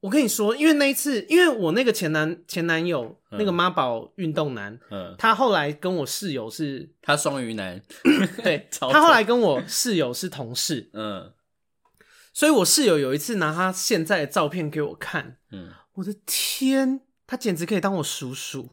[0.01, 7.81] 我跟你说，因为那一次，因为我那个前男前男友、嗯、那个妈宝运动男，嗯，他后来跟我室友是，他双鱼男，
[8.43, 11.33] 对， 他后来跟我室友是同事，嗯，
[12.33, 18.71] 所以我室友有一次拿他现在的照片给我看，嗯，我的天，他简直可以当我叔叔。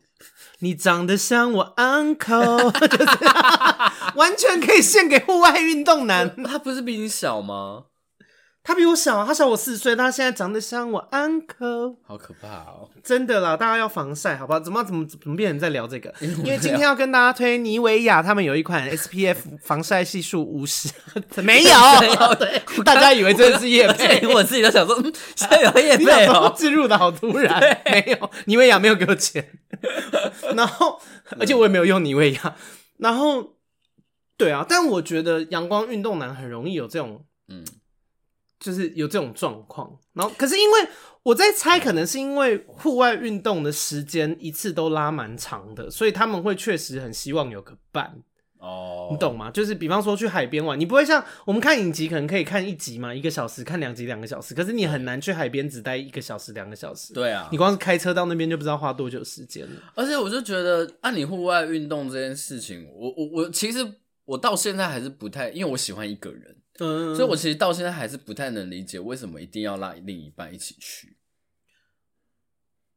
[0.60, 3.20] 你长得像我 uncle， 就是
[4.16, 6.44] 完全可以献给户外运动男。
[6.44, 7.86] 他不是比你小吗？
[8.66, 12.90] 他比我小，他小我四岁，他现在长得像我 uncle，好可怕哦！
[13.04, 14.60] 真的啦，大家要防晒，好不好？
[14.62, 16.14] 怎么怎么怎么变成在聊这个？
[16.22, 20.90] 因为今天要跟大家推妮维雅，他们有一款 SPF 防晒系数五十，
[21.44, 21.72] 没有，
[22.40, 24.96] 对，大家以为这是业配， 我自己都想说，
[25.36, 29.46] 现在有业配哦，置入的好突然，没有，妮维雅没有给我钱，
[30.56, 31.02] 然后，
[31.38, 32.56] 而且我也没有用妮维雅，
[32.96, 33.56] 然后，
[34.38, 37.66] 对啊，但我觉得阳光运动男很容易有这种，嗯。
[38.64, 40.88] 就是有这种状况，然后可是因为
[41.22, 48.24] 我在猜，可能是因为户外运动的时间一次都拉蛮长的，所以他们会确实很希望有个伴
[48.60, 49.52] 哦，你懂吗？
[49.52, 57.14] 就是比方说去海边玩，你不会像我们看影集，可能可以看一集嘛，一个小时看两集两个小时，可是你很难去海边只待一个小时两个小时。
[57.14, 59.82] 对啊，你光是开车到那边就不知道花多久时间了。
[59.94, 63.86] 而且我就觉得，按你户外运动这件事情，我我我其实
[64.24, 66.56] 我到现在还是不太，因为我喜欢一个人。
[66.80, 71.18] 嗯，所以我其实到现在还是不太能理解为什么一定要拉另一半一起去。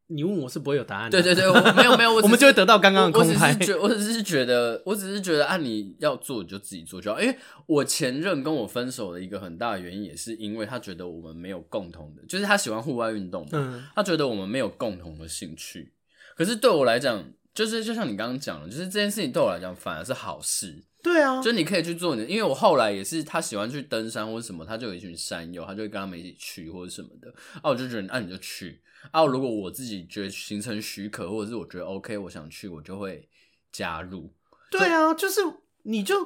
[0.08, 1.20] 你问我是不会有答案的。
[1.20, 3.52] 对对对，我没有没有， 我，我们就会得到刚刚的空拍。
[3.52, 7.20] 我只是觉，我只是觉得，我只是觉得，啊你要做你就自己做就好。
[7.20, 7.36] 因为
[7.66, 15.92] 我前任跟我分手的一个很大的原因，也是因为他觉得我们没有共同的，就是他喜欢户外运动嘛，嗯，他觉得我们没有共同的兴趣。
[16.36, 20.84] 可是对我来讲，就是就像你刚刚讲的，就是这件事情对我来讲反而是好事。
[21.07, 27.33] 对啊，就你可以去做你的，因为我后来也是，他喜欢去登山或者什么，他就有一群山友，他就会跟他们一起去或者什么的。
[27.62, 28.83] 啊，我就觉得，那、啊、你就去。
[29.12, 33.29] 啊，如果我自己觉得行程许可，或者是我觉得 OK，我想去，我就会
[33.71, 34.35] 加入。
[34.69, 35.40] 对啊，就，就是
[35.85, 36.16] 你就，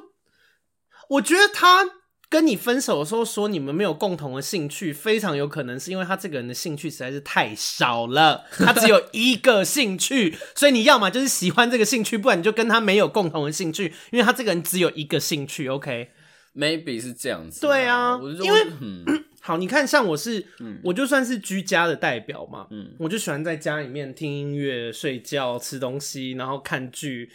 [1.09, 2.00] 我觉得他。
[2.31, 15.67] 跟你分手的时候说你们没有共同的兴趣，非常有可能是因为他这个人的兴趣实在是太少了，他只有一个兴趣，所以你要么就是喜欢这个兴趣，不然你就跟他没有共同的兴趣，因为他这个人只有一个兴趣。
[15.67, 17.01] OK，maybe、okay?
[17.01, 17.59] 是这样子。
[17.59, 19.03] 对啊，因为、嗯、
[19.41, 27.29] 好，你看，像我是，嗯、我就算是居家的代表嘛，嗯，我就喜欢在家里面听音乐、睡觉、吃东西，然后看剧、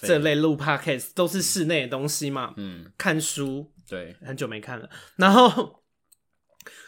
[0.00, 3.70] 这类录 podcast 都是室内的东西嘛，嗯，看书。
[3.88, 4.90] 对，很久没看了。
[5.16, 5.80] 然后，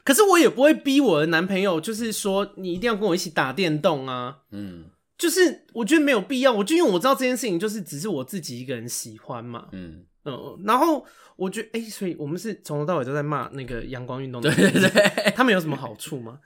[0.05, 4.41] 可是我也不会逼我的男朋友，就是说你一定要跟我一起打电动啊。
[4.51, 4.85] 嗯，
[5.17, 6.53] 就是我觉得没有必要。
[6.53, 16.41] 我就因为我知道这件事情就是只是我自己一个人喜欢嘛，嗯嗯，然后我觉得哎、欸，所以我们是从头到尾都在骂那个阳光运动，对对对，他们有什么好处吗？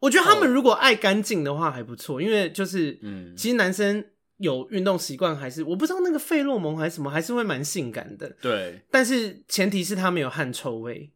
[0.00, 4.04] 我觉得他们如果爱干净的话还不错，因为就是嗯，其实男生。
[4.42, 8.36] 有运动习惯还是我不知道那个费洛蒙还是什么，还是会蛮性感的。
[8.42, 11.10] 对，但是前提是他没有汗臭味。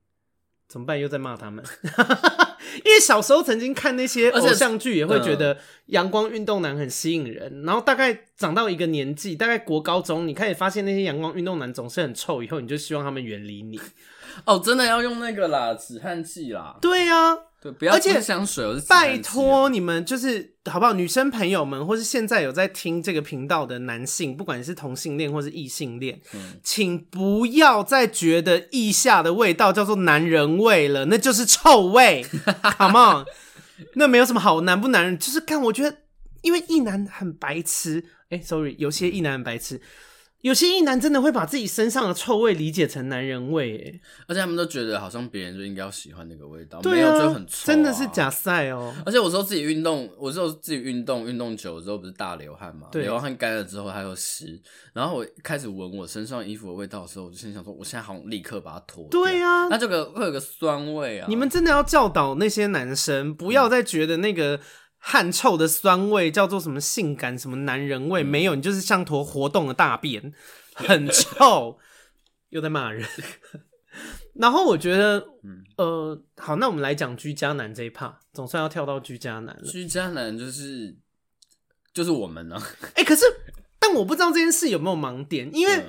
[0.69, 0.99] 怎么办？
[0.99, 1.65] 又在骂他们？
[2.85, 5.57] 因为小时候曾经看那些偶像剧，也会觉得
[5.87, 7.63] 阳光运动男很吸引人。
[7.65, 13.81] 然后大概长到一个年纪，大概国高中，你开始发现那些阳光运动男总是很臭，以后你就希望他们远离你。
[14.45, 16.77] 哦，真的要用那个啦，止汗剂啦。
[16.81, 17.39] 对呀、啊。
[17.67, 20.93] 对，不要喷香水，而且拜托你们，就是好不好？
[20.93, 32.25] 女生朋友们，或是现在有在听这个频道的男性，不管是同性恋或是异性恋，嗯，请不要再觉得腋下的味道叫做男人味了，那就是臭味。
[32.79, 33.27] Come on，
[33.95, 35.97] 那没有什么好男不男人，就是看我觉得，
[36.43, 39.81] 因为异男很白痴，哎、欸，sorry，有些异男很白痴。
[40.47, 48.95] 有些异男真的会把自己身上的臭味理解成男人味，哎，而且他们都觉得好像别人就应该要喜欢那个味道，没有就很臭啊，真的是假赛哦。
[49.05, 54.57] 而且我说自己运动，我说自己运动，运动久了之后不是大流汗嘛，流汗干了之后还有湿，
[54.93, 59.21] 然后我开始闻我身上衣服的味道的时候，我就心想说，我现在好像立刻把它脱掉。
[59.21, 61.27] 对啊，那这个会有个酸味啊。
[61.29, 64.61] 你们真的要教导那些男生，不要再觉得那个。
[65.09, 68.25] 汗臭的酸味叫做什么性感什么男人味？
[68.25, 70.35] 嗯、没有，你就是像坨活动的大便，
[70.75, 71.79] 很臭，
[72.49, 73.09] 又在骂人。
[74.35, 79.63] 然后我觉得，嗯、呃，好，那我们来讲居家男这一趴，总算要跳到居家男了。
[79.63, 80.97] 居家男就是
[81.95, 82.67] 就是我们呢、啊？
[82.95, 83.25] 哎、欸，可是
[83.79, 85.85] 但我不知道这件事有没有盲点，因为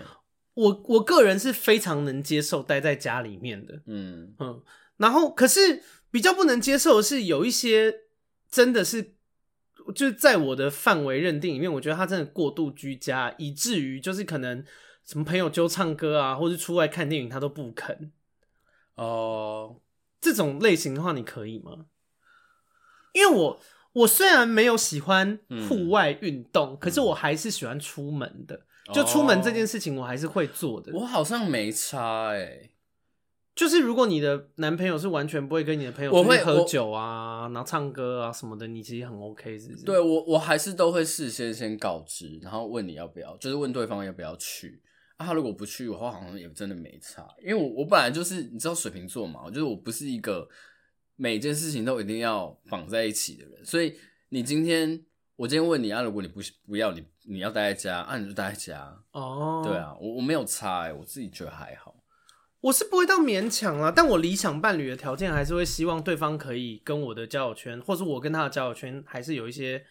[0.54, 4.62] 我我个人是非常能接受待在家里面的，嗯嗯。
[4.98, 8.02] 然后可是比较不能接受的是有一些。
[8.50, 9.14] 真的是，
[9.94, 14.64] 就是在我的范围认定里面，我觉得他真的过度居家，以至于就是可能
[15.06, 18.12] 什么朋友揪唱歌啊，或是出外看电影，他都不肯。
[18.96, 19.82] 哦、uh，
[20.20, 21.86] 这种类型的话，你可以吗？
[23.14, 23.60] 因为我
[23.94, 28.66] 我虽然没有喜欢户外运动，嗯，可是我还是喜欢出门的。
[28.94, 30.94] 就出门这件事情，我还是会做的。
[30.94, 32.72] 我好像没差哎、欸。
[33.58, 39.84] 就是如果你的男朋友是完全不会跟你的朋友我会喝酒啊，然后唱歌啊什么的，你其实很 OK，是不是？
[39.84, 44.80] 对，我我还是都会事先先告知，然后问你要不要，就是问对方要不要去。
[45.16, 50.48] 啊，他如果不去的话，好像也真的没差，因为我我本来就是你知道水瓶座嘛，就是我不是一个
[51.16, 53.98] 每件事情都一定要绑在一起的人，所以
[54.30, 55.04] 你今天
[55.36, 59.64] 我今天问你啊，如果你不不要你你要待在家，啊你就待在家哦。
[59.66, 61.96] 对啊，我我没有差哎，我自己觉得还好。
[62.60, 69.86] 我是不会到勉强啦，但我理想伴侣的条件还是会希望对方可以跟我的交友圈，或是我跟他的交友圈还是有一些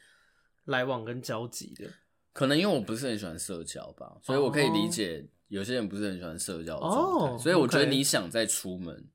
[0.65, 1.85] 来往跟交集的。
[2.33, 7.35] 可能因为我不是很喜欢社交吧，所以我可以理解有些人不是很喜欢社交的状态。
[7.35, 9.07] 哦，所以我觉得你想再出门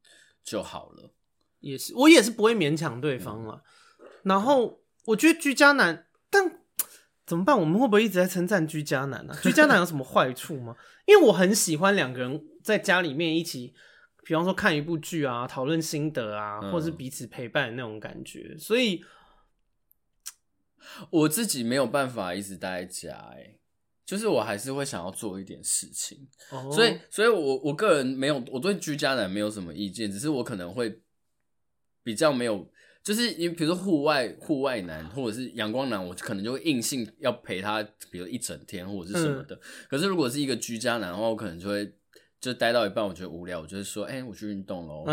[0.44, 1.12] 就好了。
[1.60, 3.62] 也是，我也是不会勉强对方了。
[4.00, 4.08] 嗯。
[4.24, 6.62] 然后我觉得居家男，但
[7.28, 7.60] 怎么办？
[7.60, 9.36] 我们会不会一直在称赞居家男呢？
[9.44, 10.76] 居家男有什么坏处吗？
[11.06, 12.48] 因为我很喜欢两个人。
[12.64, 13.74] 在家里面一起，
[14.24, 18.56] 比方说看一部剧啊，讨论心得啊，嗯，或者是彼此陪伴的那种感觉。
[18.58, 19.04] 所以
[21.10, 23.58] 我自己没有办法一直待在家，哎，
[24.06, 26.28] 就是我还是会想要做一点事情。
[26.52, 31.02] 哦，所以，所以我我个人没有，我对居家男没有什么意见，只是我可能会
[32.04, 32.70] 比较没有，
[33.04, 37.82] 就是你比如说户外户外男或者是阳光男，我可能就会硬性要陪他，
[38.12, 39.56] 比如一整天或者是什么的。
[39.56, 39.60] 嗯，
[39.90, 41.96] 可是如果是一个居家男的话，我可能就会。
[42.42, 45.06] 就待到一半，我觉得无聊，我就会说：“哎、欸，我去运动喽。”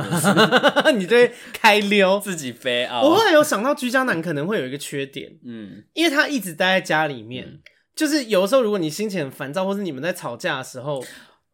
[0.96, 3.02] 你就会开溜， 自己飞啊！
[3.02, 7.60] 我后来有想到，居家男可能会有一个缺点，嗯，因为他一直待在家里面，嗯、
[7.94, 11.04] 就是有的时候，如果你心情很烦躁，或是你们在吵架的时候，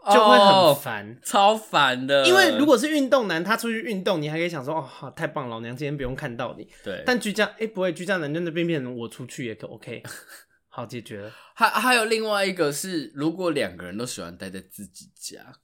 [0.07, 2.25] 就会很烦、哦，超烦的。
[2.25, 7.03] 因为如果是运动男，他出去运动，你还可以想说：“哦，好，太棒，老娘今天不用看到你。”对。
[7.05, 10.05] 但居家，哎、欸，不会，居家男真的变变成我出去也可 OK，
[10.71, 11.33] 好解决了。
[11.57, 15.57] 还还有另外一个是，如果两个人都喜欢待在自己家。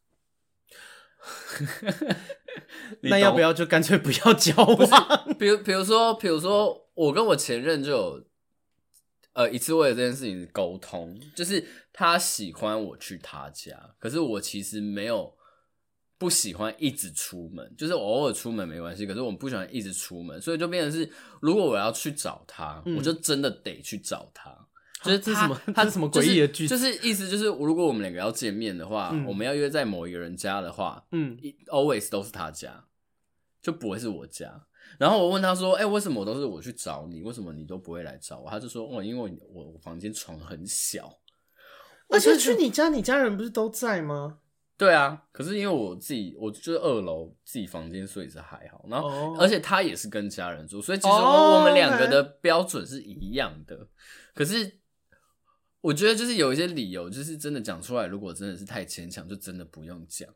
[3.02, 5.34] 那要不要就干脆不要交往？
[5.38, 8.24] 比如，比如说，比如说，我跟我前任就有
[9.32, 15.34] 呃一次为了这件事情沟通，就是他喜欢我去他家，可是我其实没有
[16.18, 24.66] 不喜欢一直出门，就是偶尔出门没关系，可是我们不喜欢一直出门，所以就变成是，如果我要去找他，嗯、我就真的得去找他。
[25.02, 26.76] 就是他，什么他 是什么诡异的剧情？
[26.76, 31.38] 就是意思就是，如果我们两个要见面的话，嗯，我们要约在某一个人家的话，嗯
[31.68, 32.84] ，always 都是他家，
[33.62, 34.66] 就不会是我家。
[34.98, 37.22] 然后我问他说：“哎、欸，为什么我都是我去找你？
[37.22, 41.18] 为什么你都不会来找我？”他就说：“哦，因为我我房间床很小，
[42.08, 44.38] 而且去你家，你家人不是都在吗？”
[44.76, 48.84] 对啊，可是因为我自己，我就是二楼自己房间，所以是还好。
[48.88, 49.40] 然后，oh.
[49.40, 53.76] 而且他也是跟家人住，所以其实我们两个的标准是一样的。
[53.76, 53.86] Oh.
[54.34, 54.79] 可是
[55.80, 60.28] 我觉得就是有一些理由，就是真的讲出来，如果真的是太牵强，就真的不用讲。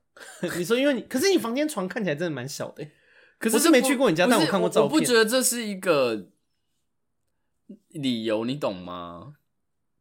[0.57, 2.87] 你说，因为你，可是你房间床看起来真的蛮小的。
[3.39, 4.85] 可是没去过你家，但我看过照片。
[4.85, 6.29] 我不觉得这是一个
[7.89, 9.35] 理由，你懂吗？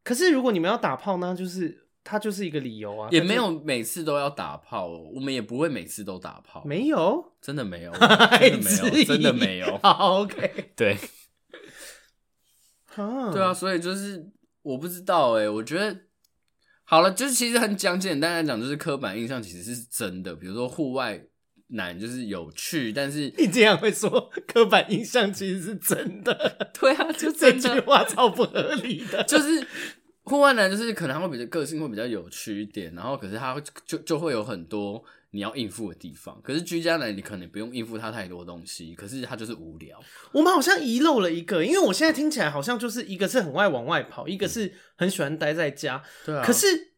[0.04, 1.82] 可是如果你们要打炮呢，就是。
[2.06, 9.78] 它就是一个理由啊，也没有每次都要打炮，我们也不会每次都打炮，没有，真的没有， 真的没有，真的没有。
[9.82, 10.98] 好，OK，对，
[12.94, 14.30] 对啊，所以就是
[14.64, 15.96] 我不知道哎，我觉得
[16.84, 21.22] 好了，就是其实很讲简单来讲，就是刻板印象其实是真的，比如说户外
[21.68, 29.66] 男就是有趣，但是你这样会说 刻板印象其实是真的， 对啊，就这句话超不合理的， 就是。
[30.26, 35.04] 户外男就是可能他会比较个性会比较有趣一点，然后可是他会就就会有很多
[35.34, 36.40] 你要应付的地方。
[36.42, 40.00] 可是居家男你可能不用应付他太多东西，可是他就是无聊。
[40.32, 46.02] 我们好像遗漏了一个，因为我现在听起来好像就是一个是很爱往外跑，一个是很喜欢待在家。
[46.26, 46.94] 对啊，可是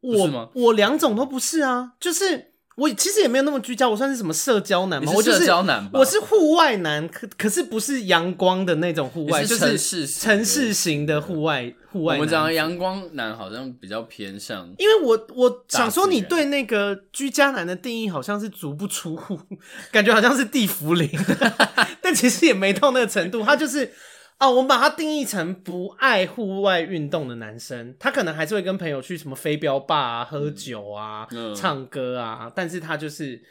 [0.00, 2.49] 我是我两种都不是啊，就是。
[2.80, 5.12] 我其实也没有那么居家，我算是什么社交男吗？
[5.14, 12.14] 我就是社交男吧，我是户外男，可可是不是阳光的那种户外，是城市就是城市型的户外户外。
[12.14, 19.38] 我们讲的阳光男好像比较偏向，因为我我想说你对那个居家男的定义好像是足不出户，
[19.92, 21.10] 感觉好像是地缚灵，
[22.00, 23.92] 但其实也没到那个程度，他就是。
[24.40, 33.42] 哦，我们把它定义成不爱户外运动的男生，他可能还是会跟朋友去什么飞镖吧啊、喝酒啊、嗯、唱歌啊，但是他就是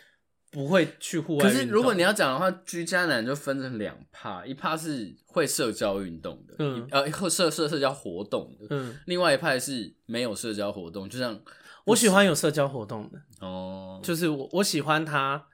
[0.51, 1.43] 不会去户外。
[1.43, 11.39] 可是如果你要讲的话，居家男就分成两趴，一趴是会社交运动的，嗯，呃，会社社社交活动的，嗯，另外一派是没有社交活动，就像
[11.85, 13.19] 我喜欢有社交活动的。
[13.45, 15.45] 哦，就是我我喜欢他，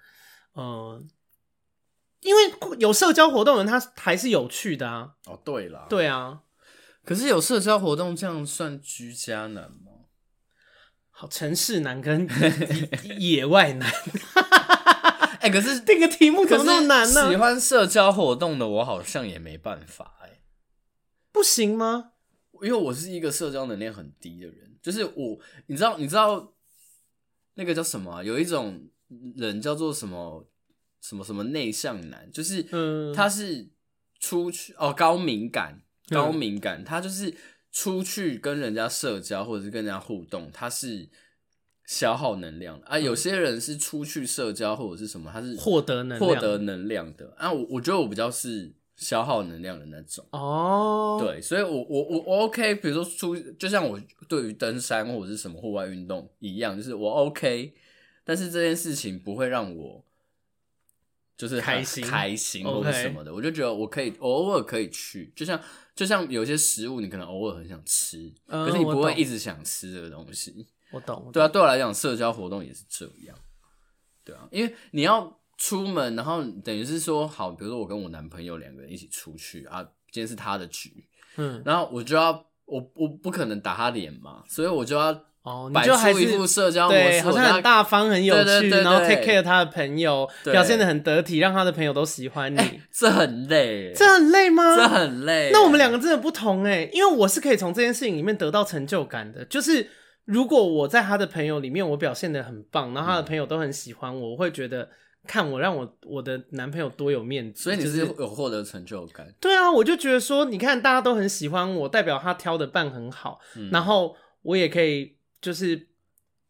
[0.56, 1.04] 嗯、呃。
[2.26, 2.42] 因为
[2.80, 5.12] 有社交活动的人，他还是有趣的啊。
[5.28, 6.42] 哦，对了，对啊。
[7.06, 9.92] 可是有社交活动，这样算居家男吗？
[11.12, 12.28] 好，城市男跟
[13.20, 13.88] 野外男。
[15.40, 17.30] 哎、欸，可是定个题目怎么那么难呢？
[17.30, 20.42] 喜欢社交活动的我好像也没办法哎、欸。
[21.32, 22.14] 不行吗？
[22.64, 26.54] 因为我是一个社交能力很低的人，就是我，你知道，你知道
[27.54, 28.24] 那个叫什么、啊？
[28.24, 28.90] 有一种
[29.36, 30.50] 人叫做什么？
[31.08, 32.66] 什么什么内向男，就是
[33.14, 33.70] 他是
[34.20, 37.32] 出去、嗯、哦高敏感高敏感，他就是
[37.72, 41.08] 出去跟人家社交或者是跟人家互动，他是
[41.86, 42.98] 消耗能量的啊。
[42.98, 47.54] 有些人是出去社交或者是什么，他是获得能获得能量的啊。
[47.54, 51.20] 我我觉得我比较是消耗能量的那种哦。
[51.22, 57.76] 对，所以我我我我 OK，比如说出就像我对于登山或者是什么户外运动一样，就是我 OK，
[58.24, 60.04] 但是这件事情不会让我。
[61.38, 65.60] 就是开心开心或者什么的，我就觉得我可以偶尔可以去，就像
[65.94, 70.68] 就像有些食物，你可能偶尔很想吃，可是你不会一直想吃这个东西。
[70.92, 73.38] 我懂，对啊，对我来讲，社交活动也是这样。
[74.24, 81.06] 对啊，因为你要出门，然后等于是说，好，比如说我跟我男朋友两个人一起出去啊，今天是他的局，
[81.36, 82.32] 嗯，然后我就要
[82.66, 85.26] 我我不可能打他脸嘛，所以我就要。
[85.46, 92.58] 哦，你就还是一副社交模式，对，好像很大方、很有趣，然后 take care 他的朋友，表现的很得体，让他的朋友都喜欢你。
[92.58, 94.76] 欸、这很累，这很累吗？
[94.76, 95.52] 这很累。
[95.54, 99.46] 那我们两个真的不同哎，因为我是可以从这件事情里面得到成就感的。
[99.46, 99.88] 就是
[100.26, 104.90] 如果我在他的朋友里面，我表现的很棒，然后他的朋友都很喜欢我，我会觉得
[105.28, 107.66] 看我让我我的男朋友多有面子。
[107.66, 109.28] 所以你是有获得成就感？
[109.40, 115.16] 对啊，我就觉得说，你看大家都很喜欢我，代表他挑的伴很好，嗯、然后我也可以
[115.46, 115.88] 就是。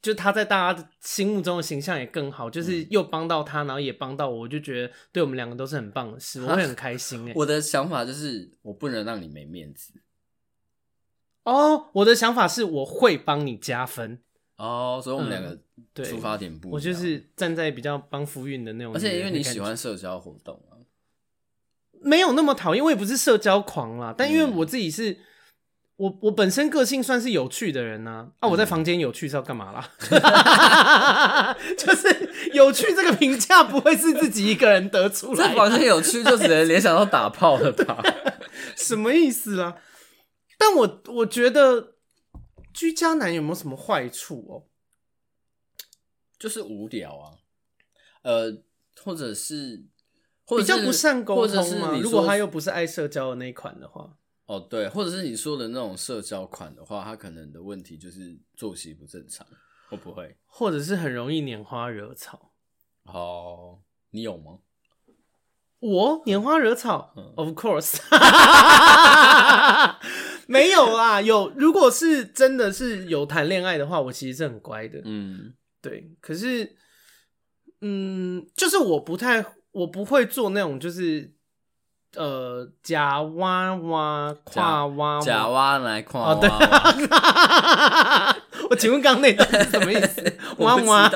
[0.01, 7.27] 就他在大家心目中的形象也更好，就是又帮到他，然后也帮到我，我就觉得对我们两个都是很棒的事，我会很开心。
[7.33, 9.93] 我的想法就是，我不能让你没面子。
[11.41, 14.19] 哦，我的想法是，我会帮你加分。
[14.57, 15.59] 哦，所以我们两个
[16.03, 16.75] 出发点不一样。
[16.75, 20.77] 我就是站在比较帮夫运的那种，而且因为你喜欢社交活动啊，
[21.99, 25.17] 没有那么讨厌，我也不是社交狂啦，但因为我自己是。
[25.97, 29.89] 我我本身个性算是有趣的人呐，啊，啊，我在房间有趣是要干嘛啦？
[31.77, 38.03] 就是有趣这个评价不会是自己一个人得出来，在房间有趣就只能联想到打炮了吧？
[38.75, 39.77] 什么意思啊？
[40.57, 41.95] 但我我觉得
[42.73, 44.67] 居家男有没有什么坏处哦？
[46.37, 47.39] 就是无聊啊，
[48.23, 48.61] 呃，
[49.01, 49.85] 或者是
[50.45, 51.97] 或者比较不善沟通吗？
[52.01, 54.17] 如果他又不是爱社交的那一款的话，
[54.47, 59.45] 哦，对，或者是你说的那种社交款的话，他可能的问题就是作息不正常，
[59.89, 60.35] 会不会？
[60.45, 62.53] 或者是很容易拈花惹草。
[63.03, 63.79] 哦，
[64.11, 64.59] 你有吗？
[65.79, 67.99] 我拈花惹草、嗯、，Of course，
[70.47, 71.21] 没有啦。
[71.21, 74.99] 有，如果是真的是有谈恋爱的话，我其实是很乖的。
[75.03, 76.11] 嗯，对。
[76.19, 76.75] 可是，
[77.81, 81.34] 嗯，就是我不太，我不会做那种，就是
[82.15, 86.47] 呃，假娃娃跨娃娃，假娃来跨娃娃。
[88.31, 88.35] 哦、
[88.69, 90.37] 我请问刚刚那段是什么意思？
[90.57, 91.11] 娃娃。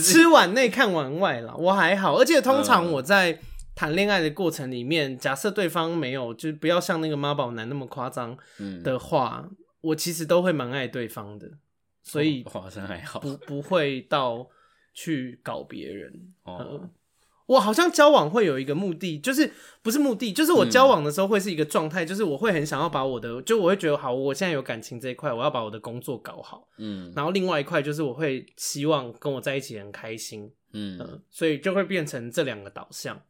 [0.00, 3.38] 吃碗内看碗外啦，我还好，而且通常我在
[3.74, 8.36] 谈恋爱的过程里面，假设对方没有，就是不要像那个妈宝男那么夸张
[8.84, 11.48] 的话，嗯、我其实都会蛮爱对方的，
[12.02, 14.46] 所以好像还好，不不会到
[14.92, 16.12] 去搞别人。
[16.44, 16.88] 哦
[17.46, 33.20] 我好像交往会有一个目的，就是不是目的，就是我交往的时候会是一个状态，嗯、就是我会很想要把我的，就我会觉得好，我现在有感情这一块，我要把我的工作搞好，嗯，然后另外一块就是我会希望跟我在一起很开心，嗯，嗯，所以就会变成这两个导向，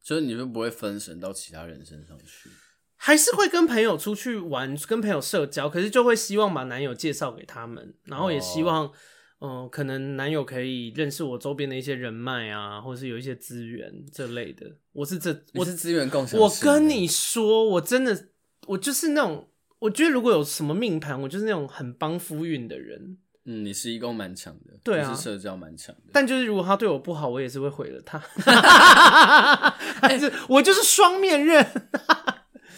[0.00, 2.48] 所以你就不会分神到其他人身上去，
[2.96, 8.86] 还是会跟朋友出去玩，跟朋友社交，可是就会希望把男友介绍给他们，然后也希望。
[8.86, 8.92] 哦
[9.40, 14.66] 嗯，可能男友可以认识我周边的一些人脉啊，或者是有一些资源这类的。
[14.92, 16.40] 我是这，我是资源共享。
[16.40, 18.30] 我跟你说，我真的，
[18.66, 23.18] 我就是那种，我觉得如果有什么命盘，我就是那种很帮夫运的人。
[23.44, 26.10] 嗯，你是一共蛮强的，对啊，是社交蛮强的。
[26.12, 28.18] 但就是如果他对我不好，我也是会毁了他。
[30.02, 31.64] 还是我就是双面刃。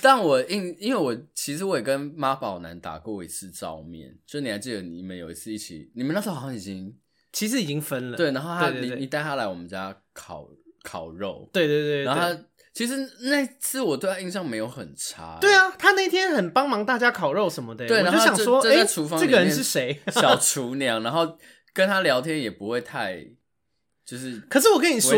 [0.03, 6.97] 但我因因为我其实我也跟妈宝男打过一次照面，就你还记得你们有一次一起，你们那时候好像已经
[7.33, 8.97] 其实已经分了，对，然后他对对对。
[8.97, 10.49] 你你带他来我们家烤
[10.83, 20.01] 烤肉，对对对，然后他其实那次我对他印象没有很差，对啊，他那天很帮忙大家烤肉什么的，对，我就想说，哎，厨房这个人是谁？
[20.13, 21.39] 小厨娘，然后
[21.73, 23.27] 跟他聊天也不会太
[24.05, 25.15] 就是，可是我跟你说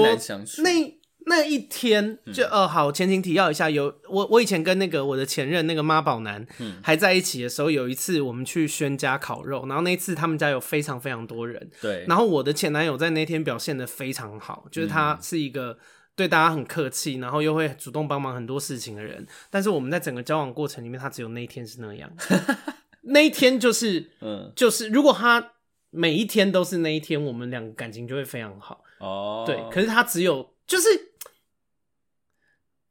[0.64, 1.01] 那。
[1.26, 6.44] 那一天就呃好，前情提要一下，有我我以前跟那个我的前任那个妈宝男
[6.82, 15.78] 还在一起的时候，有一次我们去轩家烤肉，然后那一次他们家有非常非常多人，对，然后我的前男友在那天表现的非常好，就是他是一个
[16.16, 22.10] 对大家很客气，然后又会主动帮忙很多事情的人，但是我们在整个交往过程里面，他只有那一天是那样，
[23.02, 25.52] 那一天就是嗯，就是如果他
[25.90, 28.82] 每一天都是那一天，我们两个感情就会非常好。
[28.98, 31.11] 哦，对，可是他只有就是。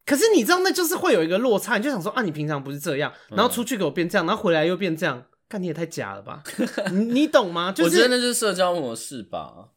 [0.05, 6.43] 可是你知道，那就是会有一个落差，你就想说啊，你平常不是这样，然后出去给我变这样，然后回来又变这样，看你也太假了吧？
[6.91, 7.71] 你你懂吗？
[7.71, 9.69] 就是、我觉得那就是社交模式吧。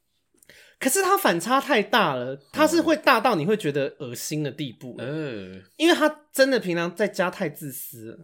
[0.80, 4.96] 可是它反差太大了，它是会大到你会觉得恶心的地步。
[4.98, 8.18] 嗯，因为他真的平常在家太自私了。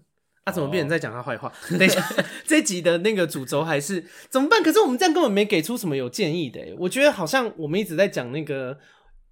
[0.44, 1.48] 啊，怎么变成在讲他坏话？
[1.48, 2.03] 哦、 等一下，
[2.46, 4.62] 这一集的那个主轴还是怎么办？
[4.62, 6.61] 可是我们这样根本没给出什么有建议的。
[6.78, 8.76] 我觉得好像我们一直在讲那个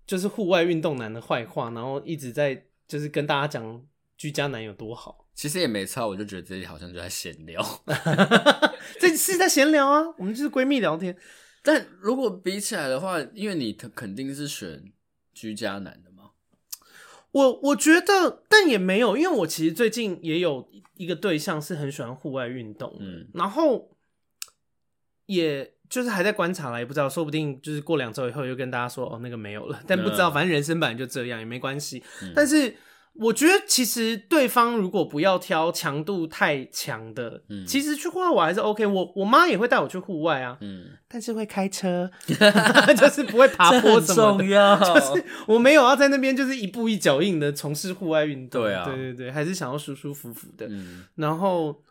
[0.09, 2.65] 就是户外运动男的坏话，然后一直在。
[2.89, 3.87] 就是跟大家讲
[4.17, 7.63] 居家男有多好，其实也没差，我就觉得自己好像就在闲聊
[8.99, 11.15] 这是在闲聊啊，我们就是闺蜜聊天。
[11.63, 14.91] 但如果比起来的话，因为你肯定是选
[15.35, 16.31] 居家男的嘛，
[17.33, 23.95] 我我觉得，但也没有，因为我其实最近也有一个对象是很喜欢户外运动，嗯，然后
[25.27, 25.75] 也。
[25.89, 32.03] 就是还在观察啦，也不知道，说不定就是过两周以后又跟大家说哦，那个没有了，但不知道，反正人生本来就这样，也没关系。
[32.22, 32.76] 嗯、但是
[33.14, 38.93] 我觉得，其实对方如果不要挑强度太强的，嗯，其实去户外我还是 OK 我。
[39.05, 42.11] 我我妈也会带我去户外啊，嗯，但是会开车，
[42.97, 44.78] 就是不会爬坡 什么的，重要。
[44.78, 51.82] 就是我没有要在那边就是一步一脚印的从事户外运动，对啊，对对对，还是想要舒舒服服的，嗯，然后。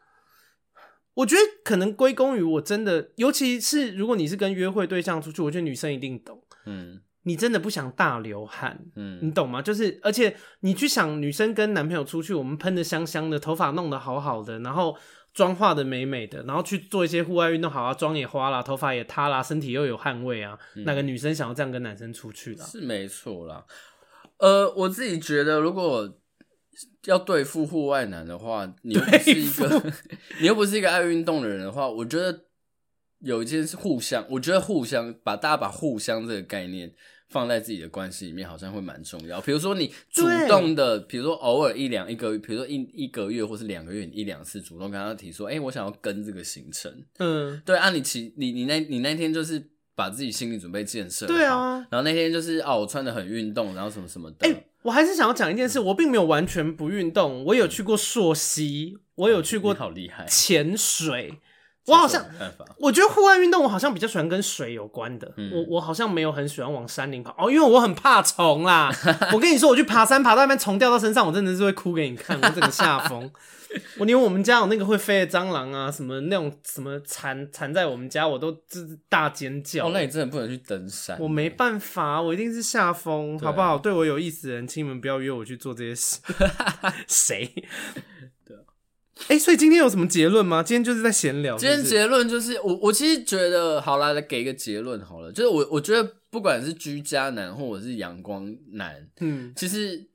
[1.18, 6.39] 我觉得可能归功于我真的，尤其是如果你是跟约会对象出去，我觉得女生一定懂。
[6.68, 9.59] 嗯，你真的不想大流汗，嗯，你懂吗？
[9.59, 14.95] 就是而且你去想，女生跟男朋友出去，我们喷的香香的，头发弄得好好的，然后
[15.34, 20.55] 妆化的美美的，然后去做一些户外运动，好啊，妆也花啦，头发也塌啦，身体又有汗味啊，
[20.86, 22.63] 哪个女生想要这样跟男生出去的？
[22.63, 23.65] 是没错啦。
[24.38, 26.20] 呃，我自己觉得如果。
[27.05, 29.93] 要对付户外男的话，你又不是一个，
[30.41, 32.45] 你又不是一个爱运动的人的话，我觉得
[33.19, 36.93] 有一件事互相，我觉得互相把大家把互相这个概念
[37.30, 39.41] 放在自己的关系里面，好像会蛮重要。
[39.41, 49.71] 比如说你主动的，比如说偶尔一两一个，比如说一一个月或是两个月一两次主动跟他提说，哎、欸，我想要跟这个行程，嗯，对，啊你，你其你你那你那天就是。
[49.97, 51.25] 把自己心理准备建设。
[51.25, 54.47] 对啊，然后那天就是哦，我穿的很运动，然后什么什么的。
[54.47, 61.39] 哎、欸，我还是想要讲一件事，我并没有完全不运动，我有去过溯溪，我有去过，好厉害，潜水。
[61.88, 62.23] 我好像，
[62.77, 65.33] 我觉得户外运动我好像比较喜欢跟水有关的。
[65.38, 68.91] 嗯、我我好像没有很喜欢往山林跑哦，因为我很怕虫啦。
[69.33, 73.31] 我跟你说，我去爬山，爬到那边虫掉到身上，我真的是会哭给你看，我整个吓疯。
[73.99, 79.88] 我连我们家有那个会飞的蟑螂啊，什么那种什么缠缠在我们家，我都就是大尖叫。
[79.88, 81.17] 哦，那你真的不能去登山。
[81.19, 83.77] 我没办法，我一定是吓疯，好不好？
[83.77, 86.19] 对我有意思的人，请你们不要约我去做这些事。
[87.07, 87.53] 谁？
[89.24, 90.63] 哎、欸，所以今天有什么结论吗？
[90.63, 91.57] 今天就是在闲聊。
[91.57, 100.07] 今天结论就是，我我其实觉得，好啦，来给一个结论好了，就是我我觉得，不管是居家男或者是阳光男，嗯，其实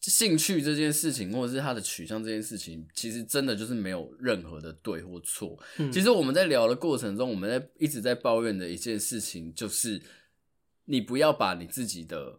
[0.00, 5.58] 兴趣这件事情，或者是他的取向这件事情，其实真的就是没有任何的对或错。
[5.78, 10.00] 嗯、其实我们在聊的过程中，我们在一直在抱怨的一件事情，就是
[10.84, 12.38] 你不要把你自己的。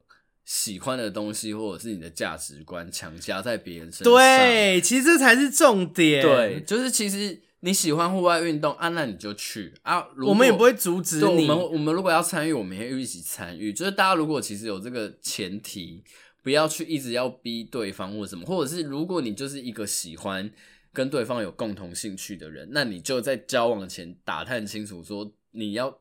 [0.54, 6.22] 喜欢的东西，或者是你的价值观强加在别人身上，对，其实这才是重点。
[6.22, 11.24] 对，就是其实你喜欢户外运动啊，那你就去啊，我们也不会阻止你。
[11.24, 13.72] 我们我们如果要参与，我们也会一起参与。
[13.72, 16.04] 就是大家如果其实有这个前提，
[16.44, 20.52] 不要去一直要逼对方或什么，或者是如果你就是一个喜欢
[20.92, 26.01] 跟对方有共同兴趣的人，那你就在交往前打探清楚，说你要。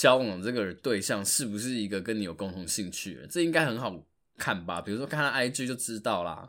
[0.00, 3.26] 交往这个对象是不是一个跟你有共同兴趣的？
[3.26, 3.94] 这应该很好
[4.38, 4.80] 看吧？
[4.80, 6.48] 比如说看他 IG 就知道啦，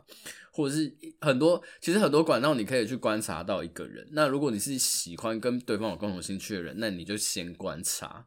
[0.50, 0.90] 或者是
[1.20, 4.08] 很多其实很多管道你可以去观察到一个人。
[4.12, 8.24] 那如果你是喜欢跟对方有共同兴趣的人，那你就先观察。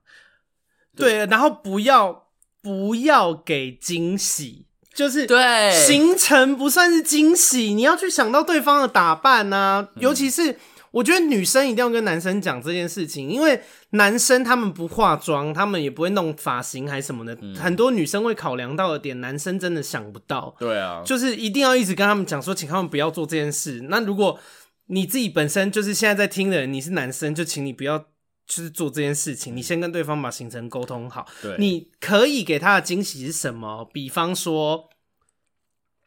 [0.95, 2.28] 对，对，然后不要
[2.61, 10.59] 不要给惊喜，就是对行程不算是惊喜，你要去想到对方的打扮啊，尤其是。
[10.95, 20.55] 嗯我觉得女生一定要跟男生讲这件事情，因为男生他们不化妆，他们也不会弄发型还是什么的，嗯、很多女生会考量到的点，男生真的想不到。
[20.57, 23.87] 对啊，就是一定要一直跟他们讲说，请他们不要做这件事。
[23.89, 24.39] 那如果
[24.85, 31.27] 你自己本身就是现在在听的人，你是男生，就请你不要就是做这件事情，你先跟对方把行程沟通好。
[31.41, 33.83] 对，你可以给他的惊喜是什么？
[33.91, 34.87] 比方说，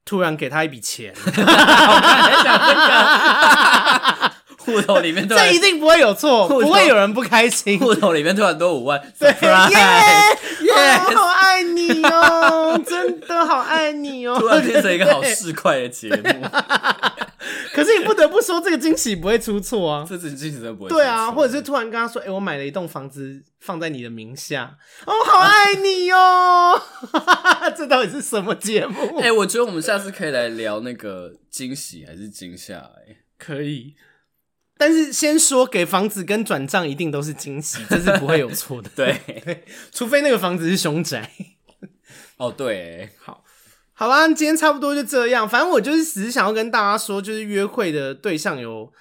[0.06, 1.12] 突然给他一笔钱。
[4.68, 7.78] 户头里面这一定不会有错，头不会有人不开心。
[7.78, 16.46] 户头里面突然多五万，对，耶，好爱你哦， 真的好爱你哦，突然变成一个好市侩的节目。
[17.72, 20.90] 可是你不得不说，这个惊喜不会出错啊，这次惊喜真的不会。
[20.90, 26.80] 对啊，或者是突然跟他说，哎、欸，我买了一栋房子放在你的名下，哦，好爱你哦，
[27.76, 29.18] 这到底是什么节目？
[29.18, 32.78] 哎、欸，我觉得我们下次可以来聊那个惊喜还是惊吓？
[33.06, 33.94] 哎，可以。
[34.78, 38.88] 但是先说，给房子跟转账一定都是惊喜，这是不会有错的。
[38.94, 41.30] 对，对， 除非那个房子是凶宅。
[42.36, 43.42] 哦，对，好，
[43.92, 45.48] 好啦，今天差不多就这样。
[45.48, 48.92] 反正我就是只是想要跟大家说，就是约会的对象有，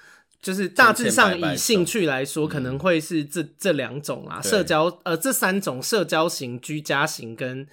[0.42, 7.64] 就是大致上以兴趣来说，可能会是这这两种啦，嗯、社交呃这三种社交型、居家型跟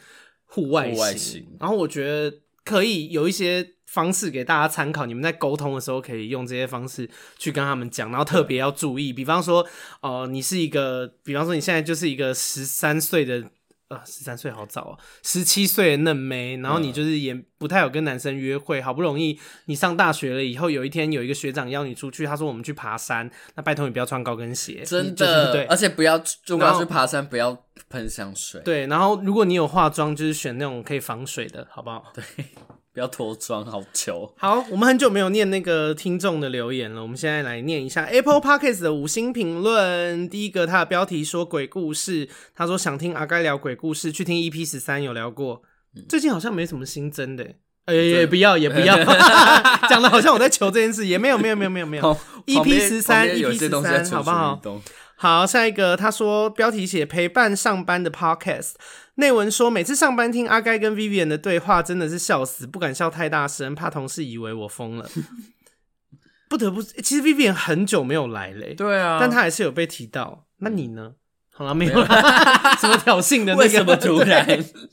[0.45, 0.93] 户外型。
[0.93, 1.47] 户外型。
[1.59, 3.74] 然后我觉得可以有一些。
[3.85, 9.65] 方式给大家参考，你们在沟通的时候可以用这些方式去跟他们讲，然后特别要注意，比方说，
[10.01, 13.43] 呃，你是一个，比方说你现在就是一个十三岁的，
[13.87, 32.11] 呃，十三岁好早哦，十七岁的嫩妹，然后你就是也不太有跟男生约会，好不容易你上大学了以后，有一天有一个学长邀你出去，他说我们去爬山，那拜托你不要穿高跟鞋，真的，对，而且不要如果要去爬山，不要喷香水，对，然后如果你有化妆，就是选那种可以防水的，好不好？
[32.13, 32.23] 对。
[32.95, 34.33] 不要脱妆，好糗。
[34.37, 40.29] 好，我们很久没有念那个听众的留言了，我们现在来念一下 Apple Podcast 的五星评论。
[40.29, 45.61] 第一个，他的标题说鬼故事，他说想听阿该聊鬼故事，去听 EP 十三有聊过。
[46.07, 47.43] 最近好像没什么新增的，
[47.83, 48.95] 哎、欸，也不要，也不要，
[49.89, 52.17] 讲的好像我在求这件事，也没有，没有，没有，没有，没有。
[52.45, 54.61] EP 十三，EP 十三，好不好？
[55.17, 58.75] 好，下一个，他说标题写陪伴上班的 Podcast。
[59.15, 65.09] 内文说，每次上班听阿该跟 Vivian 的对话，真的是笑死，不敢笑太大声，怕同事以为我疯了。
[66.47, 70.45] 不得不，其实 Vivian 很久没有来嘞，对啊，但他还是有被提到。
[70.59, 71.13] 那你呢？
[71.51, 73.63] 好了，没有啦， 什么挑衅的那个？
[73.63, 74.45] 为什么突然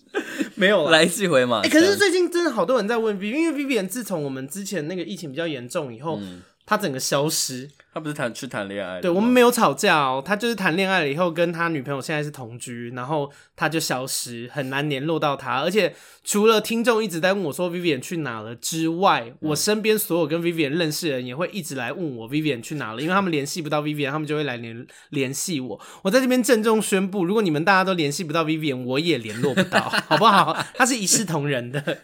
[0.55, 0.93] 没有了？
[0.93, 1.61] 来一回嘛。
[1.65, 7.71] 哎，可是最近真的好多人在问 Vivian，因为 Vivian 自从我们之前那个疫情比较严重以后，嗯、他整个消失。
[7.95, 9.03] 他不是谈去谈恋爱？
[9.03, 15.61] 对，我们没有吵架哦，他就是谈恋爱了以后，跟他女朋友现在是同居，然后他就消失，很难联络到他。
[15.61, 15.95] 而且
[16.25, 25.79] 除了听众一直在问我说 Vivian 去哪了之外，嗯、我身边所有跟 Vivian 认识的人也会一直来问我 Vivian 去哪了，因为他们联系不到 Vivian，他们就会来联联系我。
[26.01, 30.57] 我在这边郑重宣布，如果你们大家都联系不到 Vivian，我也联络不到，好不好？
[30.73, 31.99] 他是一视同仁的。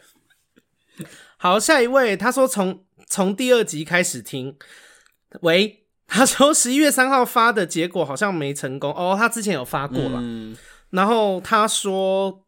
[1.39, 4.57] 好，下一位，他说从从第二集开始听，
[5.41, 5.85] 喂。
[6.11, 10.19] 他说十一月三号发的结果好像没成功哦，他之前有发过了。
[10.23, 10.57] 嗯、
[10.89, 12.47] 然后他说，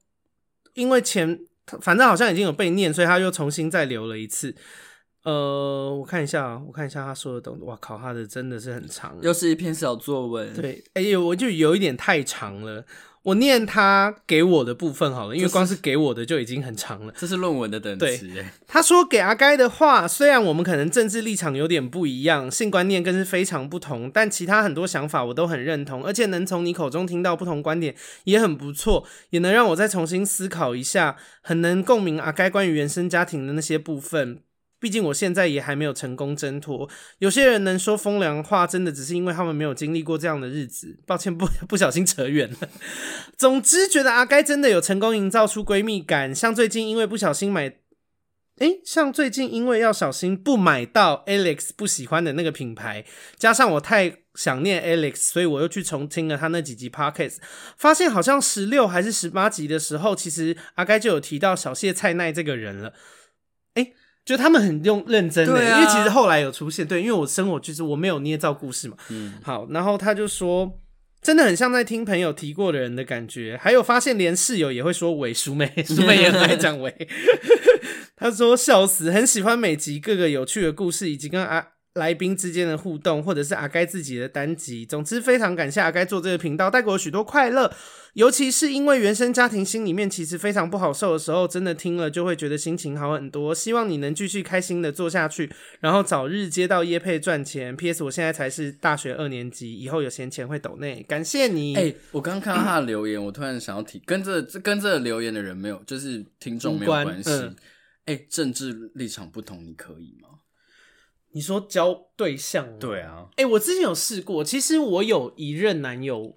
[0.72, 1.38] 因为前
[1.82, 4.56] 反正好像已经有被念，所以他又重新再留了一次。
[5.24, 7.62] 呃，我看一下，我看一下他说的东西。
[7.64, 10.54] 哇靠，他的真的是很长，又是一篇小作文。
[10.54, 12.82] 对，哎呦，我就有一点太长了。
[13.22, 17.12] 我念他给我的部分好了，因为光是给我的就已经很长了。
[17.16, 18.32] 这是论文的等级。
[18.32, 27.94] 对，他说给阿该的话，虽然我们可能政治立场有点不一样，性观念更是非常不同，但其他很多想法我都很认同，而且能从你口中听到不同观点
[28.24, 34.38] 也很不错，也能让我再重新思考一下，很能共鸣阿该关于原生家庭的那些部分。
[34.80, 36.88] 毕竟我现在也还没有成功挣脱。
[37.18, 40.98] 有些人能说风凉话，真的只是因为他们没有经历过这样的日子。
[41.06, 42.68] 抱歉，不 不小心扯远了。
[43.36, 46.34] 总之，觉得阿该真的有成功营造出闺蜜感。
[46.34, 47.76] 像最近因为不小心买，
[48.58, 53.04] 诶，像最近因为要小心不买到 Alex 不喜欢的那个品牌，
[53.36, 57.36] 加上我太想念 Alex，所以我又去重听了他那几集 Podcast，
[57.76, 62.94] 发现好像十六还是十八集的时候，其实阿该就有提到小谢菜奈这个人了。
[64.30, 64.36] 诶。
[64.36, 70.78] 就他们很用认真的，啊、因为其实后来有出现，对，因为我生活就是我没有捏造故事嘛，嗯，好，然后他就说，
[71.20, 77.08] 真的很像在听朋友提过的人的感觉，还有发现连室友也会说伪淑美， 淑美也很爱讲伪，
[78.16, 81.66] 他说笑死，很喜欢每集各个有趣的故事，以及跟阿。
[81.94, 87.72] 来宾之间的互动，或者是阿该自己的单集，总之非常感谢阿该做这个频道，带给我许多快乐。
[88.14, 93.54] 尤其是因为原生家庭心里面其实非常不好受的时候，真的听了就会觉得心情好很多。
[93.54, 97.76] 希望你能继续开心的做下去，然后早日接到业配赚钱。
[97.76, 98.02] P.S.
[98.02, 101.76] 我现在才是大学二年级，以后有闲钱会抖内，感谢你。
[101.76, 107.30] 哎、欸，我刚刚看到他的留言，嗯、我突然想要提，跟这跟这留言的人没有，就是听众没有关系。
[107.30, 107.56] 哎、嗯
[108.06, 110.39] 欸，政治立场不同，你可以吗？
[111.32, 112.76] 你说交对象？
[112.80, 114.42] 对啊，哎、欸，我之前有试过。
[114.42, 116.36] 其实我有一任男友，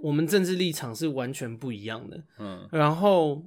[0.00, 2.24] 我们政治立场是完全不一样的。
[2.38, 3.46] 嗯，然后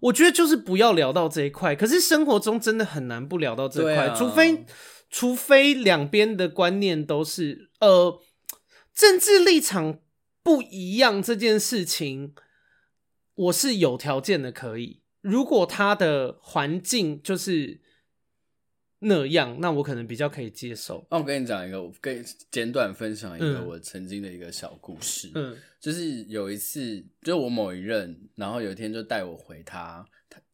[0.00, 1.76] 我觉得就是不要聊到这一块。
[1.76, 4.64] 可是生活中真的很难不聊到这块，啊、除非
[5.10, 8.18] 除非两边的观念都是呃
[8.94, 10.00] 政治立场
[10.42, 12.34] 不一样这件事情，
[13.34, 15.02] 我是有条件的可以。
[15.20, 17.82] 如果他的环境就是。
[19.00, 21.06] 那样，那我可能比较可以接受。
[21.10, 25.30] 那我跟你讲一个，我跟简短分享一个我曾经的一个小故事。
[25.36, 30.04] 嗯，就是有一次，就我某一任，然后有一天就带我回他，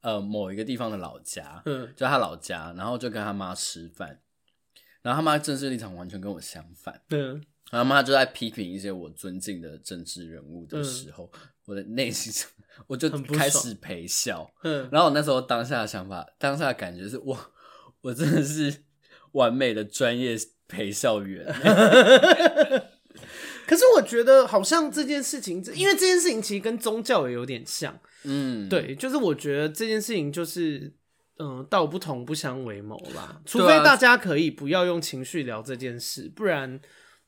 [0.03, 4.21] 呃，某一个地方的老家，嗯，就他老家，然后就跟他妈吃饭，
[5.01, 7.29] 然后他妈政治立场完全跟我相反，嗯，
[7.71, 12.31] 然后他妈就在批评一些我尊敬的政治人物的时候，嗯，我的内心
[12.87, 17.51] 我就开始陪笑，嗯，然后我那时候当下的想法，当下的感觉是哇。
[18.05, 18.83] 我真的是
[19.33, 20.37] 完美的专业
[20.69, 21.43] 陪笑员，
[23.67, 30.93] 可是我觉得好像这件事情，因为这件事情其实跟宗教也有点像，嗯，对，就是我觉得这件事情就是，
[31.39, 36.79] 嗯、呃，道不同不相为谋啦，除非大家可以不要用情绪聊这件事，不然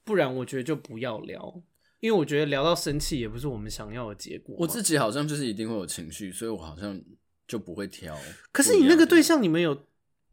[0.05, 1.63] 不然我觉得就不要聊，
[2.01, 4.55] 因为我觉得聊到生气也不是我们想要的结果。
[4.59, 7.01] 我自己好像就是一定会有情绪，所以我好像
[7.49, 8.15] 就不会挑。
[8.53, 9.87] 可是你那个对象，你们有？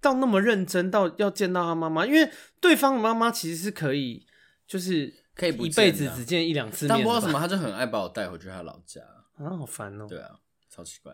[0.04, 2.30] 到那么认真到要见到他妈妈，因为
[2.60, 4.28] 对方的妈妈其实是可以，
[4.68, 6.89] 就是可以一辈子只见一两次面。
[6.89, 9.01] 但不知道什么，他就很爱把我带回去他老家
[9.38, 10.08] 啊，好烦哦、喔。
[10.10, 10.38] 对啊，
[10.70, 11.14] 超奇怪。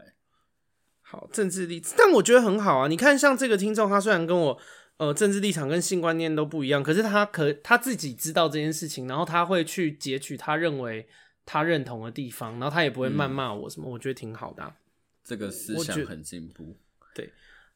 [1.02, 2.88] 好，政治立场，但我觉得很好啊。
[2.88, 4.60] 你看，像这个听众，他虽然跟我
[4.98, 11.08] 呃政治立场跟性观念都不一样，可是他可他自己知道这件事情，然后他会去截取他认为
[11.46, 14.76] 他认同的地方，然后他也不会谩骂我什么，嗯、我觉得挺好的、啊。
[15.24, 16.76] 这个思想很进步，
[17.14, 17.32] 对。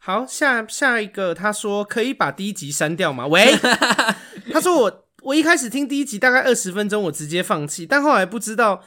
[0.06, 3.26] 好，下下一个，他说可以把第一集删掉吗？
[3.26, 3.56] 喂，
[4.51, 8.84] 他说我我一开始听第一集大概二十分钟，我直接放弃，但后来不知道，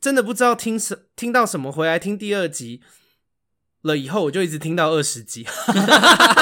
[0.00, 2.82] 真的不知道听什听到什么，回来听第二集
[3.82, 5.44] 了以后，我就一直听到二十集。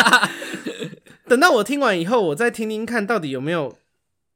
[1.27, 3.79] 等到我听完以后，我再听听看到底有没有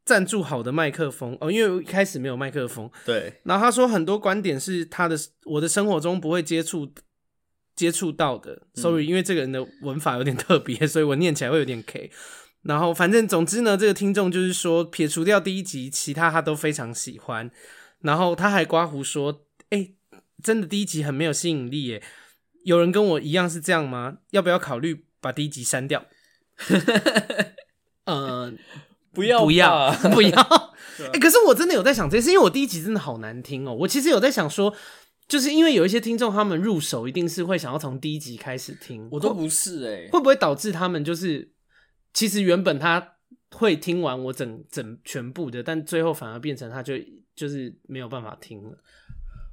[0.07, 2.91] 赞助好的麦克风哦，因为我一开始没有麦克风。
[3.05, 6.91] 对，然后他说很多观点是他的我的生活中不会接触。
[7.75, 12.11] 接触到的，sorry，因为这个人的文法有点特别， 所以我念起来会有点 K。
[12.63, 17.51] 然后反正总之呢，这个听众就是说，撇除掉第一集，其他他都非常喜欢。
[18.03, 19.91] 然后他还刮胡说：“哎，
[20.43, 22.03] 真的第一集很没有吸引力耶。”
[22.65, 24.19] 有人跟我一样是这样吗？
[24.31, 26.05] 要不要考虑把第一集删掉？
[28.07, 28.53] 呃，
[29.13, 30.75] 不要，不要，不要。
[31.13, 33.75] 哎，可是我真的有在想这件事，因为我第一集真的好难听哦。
[33.75, 34.73] 我其实有在想说。
[35.29, 41.53] 就是因为有一些听众，他们入手一定是会想要从第一集开始听，我都不是哎、欸，会不会导致他们就是
[42.13, 43.17] 其实原本他
[43.53, 46.95] 会听完我整整全部的，但最后反而变成他就
[47.35, 48.79] 就是没有办法听了。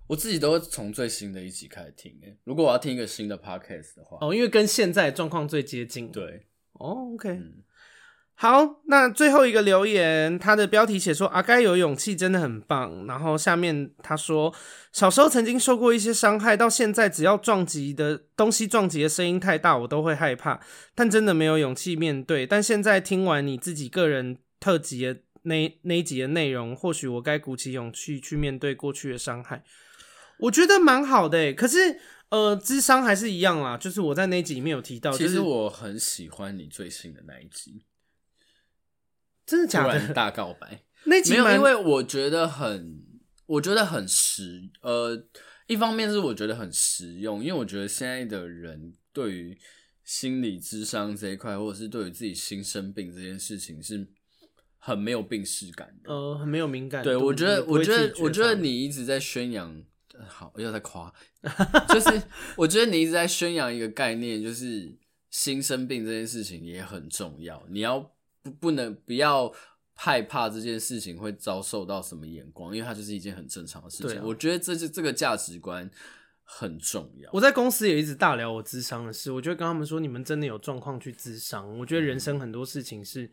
[0.08, 6.12] 我自己都会从最新的一集开始听哎，如果我要听一个新的 podcast 的话，哦，因为跟现在状况最接近。
[6.12, 7.30] 对，哦，OK。
[7.30, 7.64] 嗯
[8.42, 13.06] 好，那最后一个留言，他的标题写说阿该有勇气真的很棒。
[13.06, 14.56] 然后下面他说，
[14.94, 20.62] 小时候曾经受过一些伤害，到现在只要撞击的东西撞击的声音太大，我都会害怕，
[20.96, 22.48] 但真的没有勇气面对。
[22.48, 29.66] 但现在听完你自己个人特辑的那那一集的内容，或许我该鼓起勇气去面对过去的伤害。
[30.38, 37.84] 我觉得蛮好的，可是呃，智商还是一样啦，就是我在那集里面有提到，其实我很喜欢你最新的那一集。
[39.50, 40.14] 真的假的？
[40.14, 43.02] 大告白 那集没有，因为我觉得很，
[43.48, 44.70] 我觉得很实。
[44.82, 45.26] 呃，
[45.66, 49.58] 一方面是我觉得很实用，因为我觉得现在的人对于
[50.04, 54.08] 心理智商这一块，或者是对于自己心生病这件事情，是
[54.78, 56.14] 很没有病识感的。
[56.14, 57.04] 呃，很没有敏感。
[57.04, 59.84] 对，我觉得，我觉得，我觉得你一直在宣扬，
[60.28, 61.12] 好，又在夸，
[61.90, 62.22] 就是
[62.56, 64.96] 我觉得你一直在宣扬一个概念，就是
[65.32, 68.12] 心生病这件事情也很重要，你要。
[68.42, 69.52] 不，不能不要
[69.94, 74.18] 害怕这件事情会遭受到什么眼光，因为它就是一件很正常的事情。
[74.18, 75.92] 啊、我觉得这是这个价值观
[76.44, 77.30] 很重要。
[77.34, 81.78] 我在公司也一直大聊我智商的事，我就跟他们说，你们真的有状况去智商。
[81.80, 83.30] 我觉得人生很多事情是，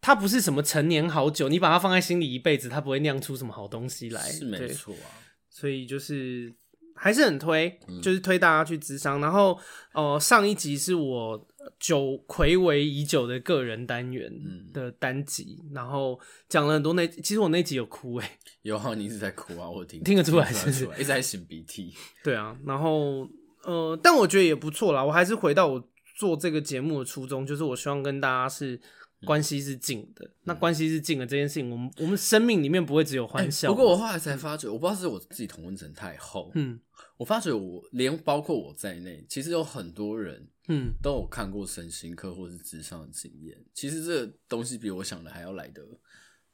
[0.00, 4.20] 它不是什么陈年好酒，你把它放在心里一辈子，它不会酿出什么好东西来。
[4.28, 5.06] 是没错啊，
[5.48, 6.52] 所以就是
[6.96, 9.20] 还是很推，就是推大家去智商。
[9.20, 9.52] 然后
[9.94, 11.46] 哦、呃，上一集是我。
[11.78, 14.32] 久睽违已久的个人单元
[14.72, 21.94] 的单集，嗯、然后讲了很多那，其实我那集有哭诶、欸，有啊，你一直在哭啊，我听听得出来是不是，一直在擤鼻涕。
[22.24, 23.28] 对啊，然后
[23.64, 25.04] 呃，但我觉得也不错啦。
[25.04, 25.88] 我还是回到我
[26.18, 28.80] 做这个节目的初衷，就是我希望跟大家是
[29.24, 30.24] 关系是近的。
[30.24, 33.74] 嗯、那关系是近的这件事情，我们我们生命里面不会只有欢笑、欸。
[33.74, 36.80] 不过我后来才发觉，我不知道是我自己同温层太厚，嗯，
[37.20, 40.48] 我发觉我连包括我在内，其实有很多人。
[40.72, 43.58] 嗯，都有看过身心科或是智商的经验。
[43.74, 45.82] 其实这个东西比我想的还要来得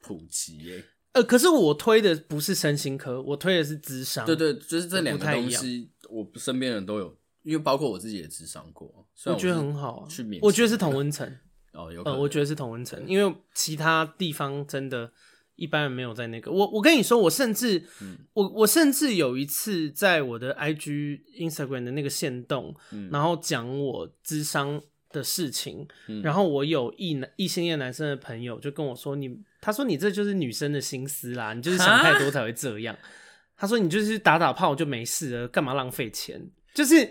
[0.00, 0.82] 普及耶。
[1.12, 4.24] 呃，可是我推的不是身心科，我推的是智商。
[4.24, 8.88] 对对，就是这两个东西，我身边人都有，因为包括我自己也智商过。
[9.26, 11.30] 我，我觉得很好啊，去我觉得是同温层。
[11.74, 15.12] 哦，有呃，我觉得是同温层，因为其他地方真的。
[15.56, 24.80] 一般人没有在那个，我我跟你说，我甚至，嗯、我我甚至有一次在我的 IG Instagram 的那个线动，嗯、然后讲我智商
[25.10, 32.94] 的事情，嗯、然后我有异男异性恋男生的朋友就跟我说，你他说你这就是女生的心思啦，你就是想太多才会这样。
[33.56, 36.50] 他说你就是打打炮就没事了，干嘛浪费钱？
[36.74, 37.10] 就是，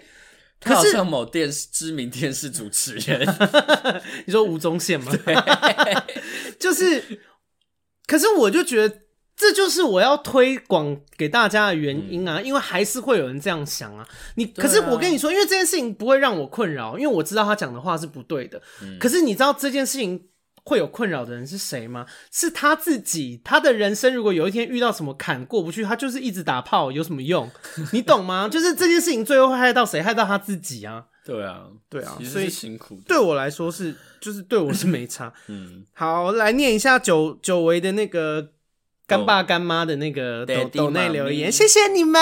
[0.59, 3.27] 他好像某电视知名电视主持人，
[4.27, 5.11] 你说吴宗宪吗？
[6.59, 7.19] 就是。
[8.07, 9.01] 可是我就觉得
[9.35, 14.07] 这就是我要推广给大家的原因啊，嗯、因为还是会有人这样想啊。
[14.35, 18.61] 你、啊、可是我跟你说，因为这件事情不会让我困扰，因为我知道他讲的话是不对的。
[18.81, 20.29] 嗯、可是你知道这件事情
[20.63, 22.05] 会有困扰的人是谁吗？
[22.31, 23.41] 是他自己。
[23.43, 27.49] 他的人生如果有一天遇到什么坎过不去，他就是一直打炮，有什么用？
[27.91, 28.47] 你懂吗？
[28.47, 30.01] 就是这件事情最后会害到谁？
[30.01, 31.05] 害到他自己啊。
[31.25, 33.01] 对啊，对啊，所以辛苦。
[33.07, 35.33] 对我来说是，就是对我是没差。
[35.47, 38.51] 嗯， 好，来念一下久久违的那个
[39.07, 42.21] 干爸干妈的那个抖抖内留言，谢谢你们，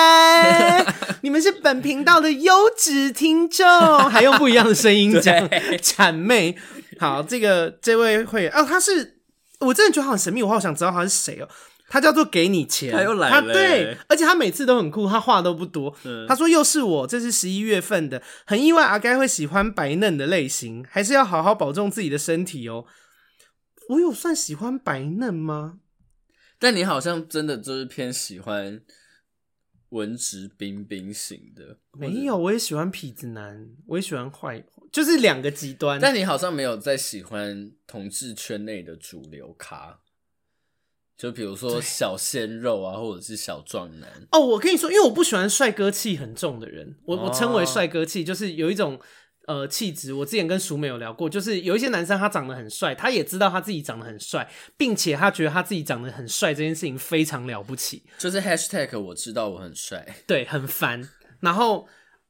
[1.22, 3.68] 你们是本频道的优质听众，
[4.10, 6.58] 还用不一样的声音 讲谄媚。
[6.98, 9.20] 好，这个这位会员哦，他是
[9.60, 11.50] 我真的觉得他很神秘，我好想知道他是谁哦。
[11.94, 15.96] 他叫做给你钱，他又来了，对，而且他每次都很酷，他话都不多。
[16.06, 22.86] 嗯、他说又是我，这是十一月份的，很意外阿该会喜欢白嫩的类型，还是要好好保重自己的身体哦。
[23.90, 25.78] 我有算喜欢白嫩吗？
[26.58, 28.82] 但你好像真的就是偏喜欢
[29.90, 36.00] 文质彬彬型的，没有，我也喜欢痞子男，我也喜欢坏，就是两个极端。
[36.02, 40.00] 但你好像没有在喜欢同志圈内的主流咖。
[41.18, 44.10] 就比如说小鲜肉啊，或者是小壮男。
[44.32, 49.00] 哦，我跟你说，因为我不喜欢帅哥气很重的人，我我称为帅哥气，就是有一种。
[49.46, 61.10] 呃，气质，我之前跟淑美有聊过，就是有一些男生他长得很帅，他也知道他自己长得很帅，并且他觉得他自己长得很帅这件事情非常了不起，就是 hashtag 我知道我很帅， 对，很烦。
[61.42, 61.86] 然后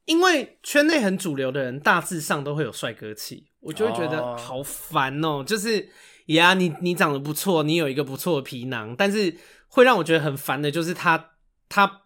[0.06, 5.44] 因为圈内很主流的人大致上都会有帅哥气，我就会觉得好烦哦、喔。
[5.44, 5.88] 就是
[6.26, 9.36] 呀，你你长得不错，你有一个不错的皮囊，但是
[9.68, 11.30] 会让我觉得很烦的就是他
[11.68, 12.02] 他。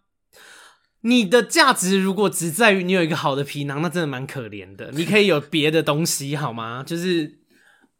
[1.01, 4.91] 你的价值如果只在于你有一个好的皮囊，那真的蛮可怜的。
[4.91, 6.83] 你可以有别的东西好吗？
[6.85, 7.39] 就是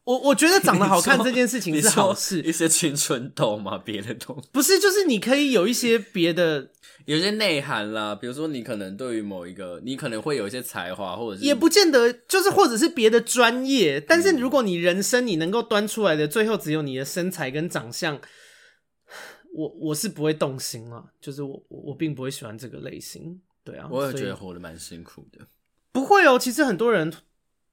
[0.10, 2.42] 我我觉得长得好看这件事情是好事。
[2.42, 6.68] 一些青春痘嘛，别的东西不是，就是你可以有一些别的，
[7.06, 8.16] 有些内涵啦。
[8.16, 14.02] 比如说，你可能对于某一个，你可能会有一些才华，或者是也不见得，就是或者是别的专业。
[14.02, 18.20] 但是如果你人生你能够端出来的，最后只有你的身材跟长相。
[19.54, 25.46] 我我是不会动心啊，就是我我并不会喜欢这个类型，对啊，我也觉得活得蛮辛苦的。
[25.92, 27.12] 不会哦，其实很多人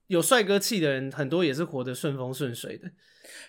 [0.07, 2.89] 有帅哥气的人，很多也是活得顺风顺水的。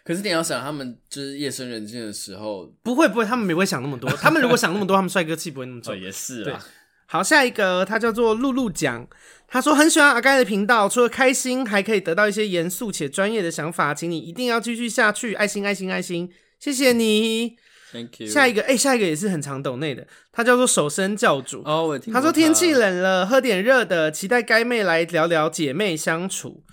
[0.05, 4.11] 可是你要想，他们就是夜深人静的时候，不会不会，他们没会想那么多。
[4.11, 5.95] 他们如果想那么多，他们帅哥气不会那么重。
[5.95, 6.65] 哦，也是啊。
[7.07, 9.09] 好，下一个他叫做露露讲，
[9.47, 17.57] 他说很喜欢阿盖的频道，除了开心，还可以得到一些严肃且专业的想法，请你一定要继续下去，爱心爱心爱心，谢谢你。
[17.91, 18.27] Thank you.
[18.29, 21.63] 下一个，哎、欸，下一个也是很常抖内的，他叫做手生教主。
[21.65, 22.13] 哦，我听。
[22.13, 26.65] 他说天气冷了，喝点热的，期待该妹来聊聊姐妹相处。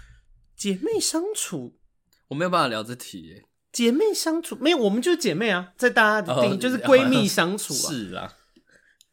[0.57, 1.77] 姐妹相处，
[2.27, 3.45] 我没有办法聊这题耶。
[3.71, 7.87] 姐妹相处没有，我们就是姐妹啊，在大家的定义、哦、就是闺蜜相处啊。
[7.91, 8.33] 是啊。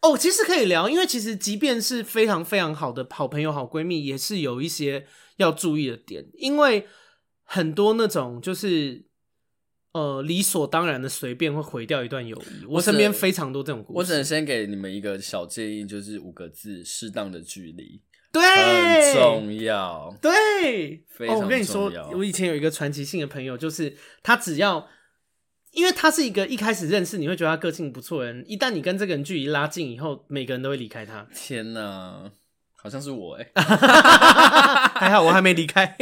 [0.01, 6.89] 哦，其实可以聊，因为其实即便是非常非常好的好朋友、好闺蜜，也是有一些要注意的点，因为
[7.45, 9.12] 很多那种就是。
[9.93, 12.65] 呃，理所当然的随便会毁掉一段友谊。
[12.67, 13.99] 我身边非常多这种故事。
[13.99, 18.01] 我只能先给你们一个小建议，就是五个字：适当的距离。
[18.33, 20.17] 对，很重要。
[20.23, 21.43] 对，非常重要。
[21.43, 24.89] 哦，我跟你说，我以前有一个传奇性的朋友，就是他只要，
[25.73, 31.27] 因为他是一个一开始认识你会觉得他个性不错的人，一旦你跟这个人距离拉近以后，每个人都会离开他。
[31.35, 32.33] 天哪！
[32.75, 33.63] 好像是我哎、欸，
[34.99, 35.97] 还好我还没离开。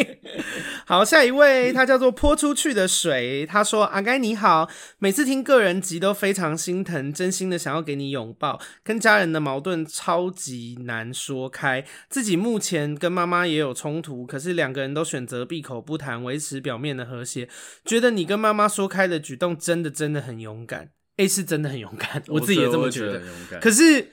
[0.90, 3.46] 好，下一位，他叫做泼出去的水。
[3.46, 4.68] 他说：“阿该你好，
[4.98, 8.60] 每次听个人集都非常心疼，真心的想要给你拥抱。
[8.82, 17.48] 跟家人的矛盾超级难说开，自己目前跟妈妈也有冲突，可是两个人都选择闭口不谈，维持表面的和谐。
[17.84, 23.20] 觉得你跟妈妈说开的举动真的真的很勇敢，A 是真的很勇敢，我自己也这么觉得。
[23.20, 24.10] 觉得可是。”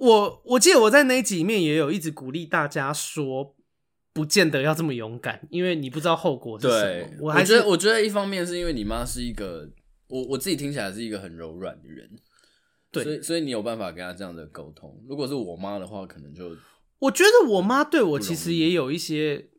[0.00, 3.56] 我我记得我在那一集里面也有一直鼓励大家说，
[4.18, 6.82] 不见得要这么勇敢，因为你不知道后果是什么。
[6.82, 9.70] 对，我还觉得，我觉得一方面是因为你妈是一个，
[10.08, 12.10] 我我自己听起来是一个很柔软的人，
[12.90, 15.00] 对，所以所以你有办法跟她这样的沟通。
[15.08, 16.50] 如果是我妈的话，可能就
[16.98, 19.50] 我觉得我妈对我其实也有一些。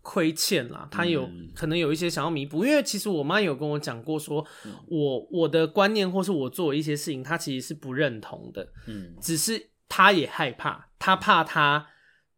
[0.00, 11.88] 亏欠啦，她有可能有一些想要弥补，因为其实我妈有跟我讲过说，说我我的观念或是我做一些事情，她其实是不认同的，嗯，只是她也害怕，她怕她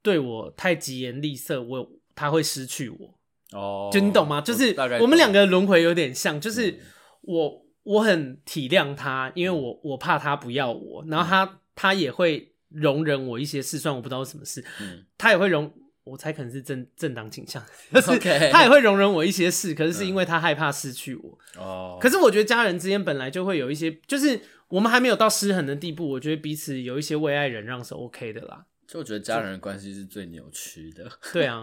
[0.02, 3.14] 对我太疾言厉色，我他会失去我，
[3.52, 4.40] 哦，就你懂吗？
[4.40, 6.78] 就是我们两个轮回有点像，就是
[7.22, 15.72] 我我很体谅他，因为我我怕他不要我，然后他他也会容忍我一些事，虽然我不知道是什么事，嗯，他也会容。
[16.02, 18.18] 我猜可能是正正当倾向， 就是
[18.50, 21.38] 他也会容忍我一些事，可是是因为他害怕失去我。
[21.56, 28.64] 哦，可是我觉得家人之间本来就会有一些，就是我们还没有到失衡的地步，我觉得彼此有一些为爱忍让是 OK 的啦。
[28.90, 31.08] 就我觉得家人的关系是最扭曲的。
[31.32, 31.62] 对啊，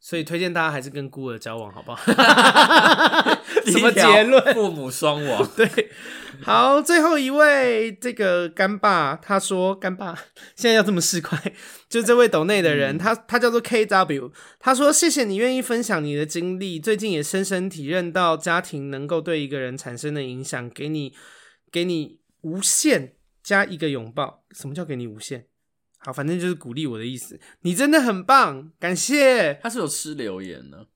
[0.00, 2.02] 所以推荐大家还是跟孤儿交往，好不好？
[3.64, 4.52] 什么结论？
[4.52, 5.48] 父母双亡。
[5.56, 5.68] 对。
[6.42, 10.12] 好，最后一位这个干爸，他说干爸
[10.56, 11.38] 现在要这么市侩，
[11.88, 21.14] 就这位斗内的人，嗯、他他叫做 KW，他说谢谢你愿意分享你的经历，最近也深深体认到家庭能够对一个人产生的影响，给你
[21.70, 25.46] 给你无限加一个拥抱，什么叫给你无限？
[26.04, 29.54] 好，反正就是鼓励我的意思，你真的很棒，感谢。
[29.62, 30.86] 他是有吃留言呢，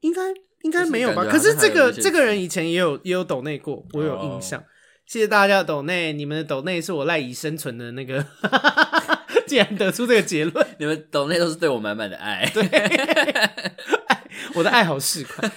[0.00, 0.22] 应该。
[0.62, 1.24] 应该没有吧？
[1.24, 4.58] 可是这个这个人以前也有也有抖内过，我有印象。
[4.58, 4.68] Oh.
[5.06, 8.26] 谢谢大家的抖内，你们的抖内是我赖以生存的那个。
[9.46, 12.44] 竟然得出这个结论，你们抖内都是对我满满的爱。
[12.52, 12.62] 对，
[14.56, 15.48] 我的爱好市侩。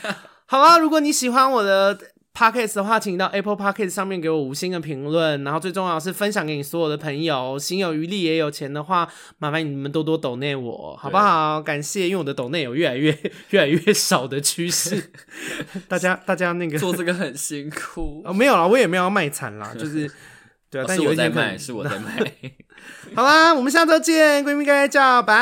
[0.46, 1.98] 好啊，如果你喜欢我的
[2.34, 7.60] Podcast 的话，请到 Apple Podcast 上面给我五星的评论，然后最重要的是分享给你所有的朋友。
[7.60, 11.62] 心有余力也有钱的话，麻烦你们多多抖内我，好不好？
[11.62, 13.16] 感谢，因为我的抖内有越来越
[13.52, 15.12] 越来越少的趋势。
[15.88, 20.10] 大家大家那个做这个很辛苦 哦，没有啦，我也没有要卖惨啦，就是
[20.70, 22.32] 对啊，哦、但是我在卖，是我在卖。
[23.14, 25.36] 好啦，我们下周见，闺蜜该该叫，拜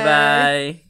[0.00, 0.84] 拜拜。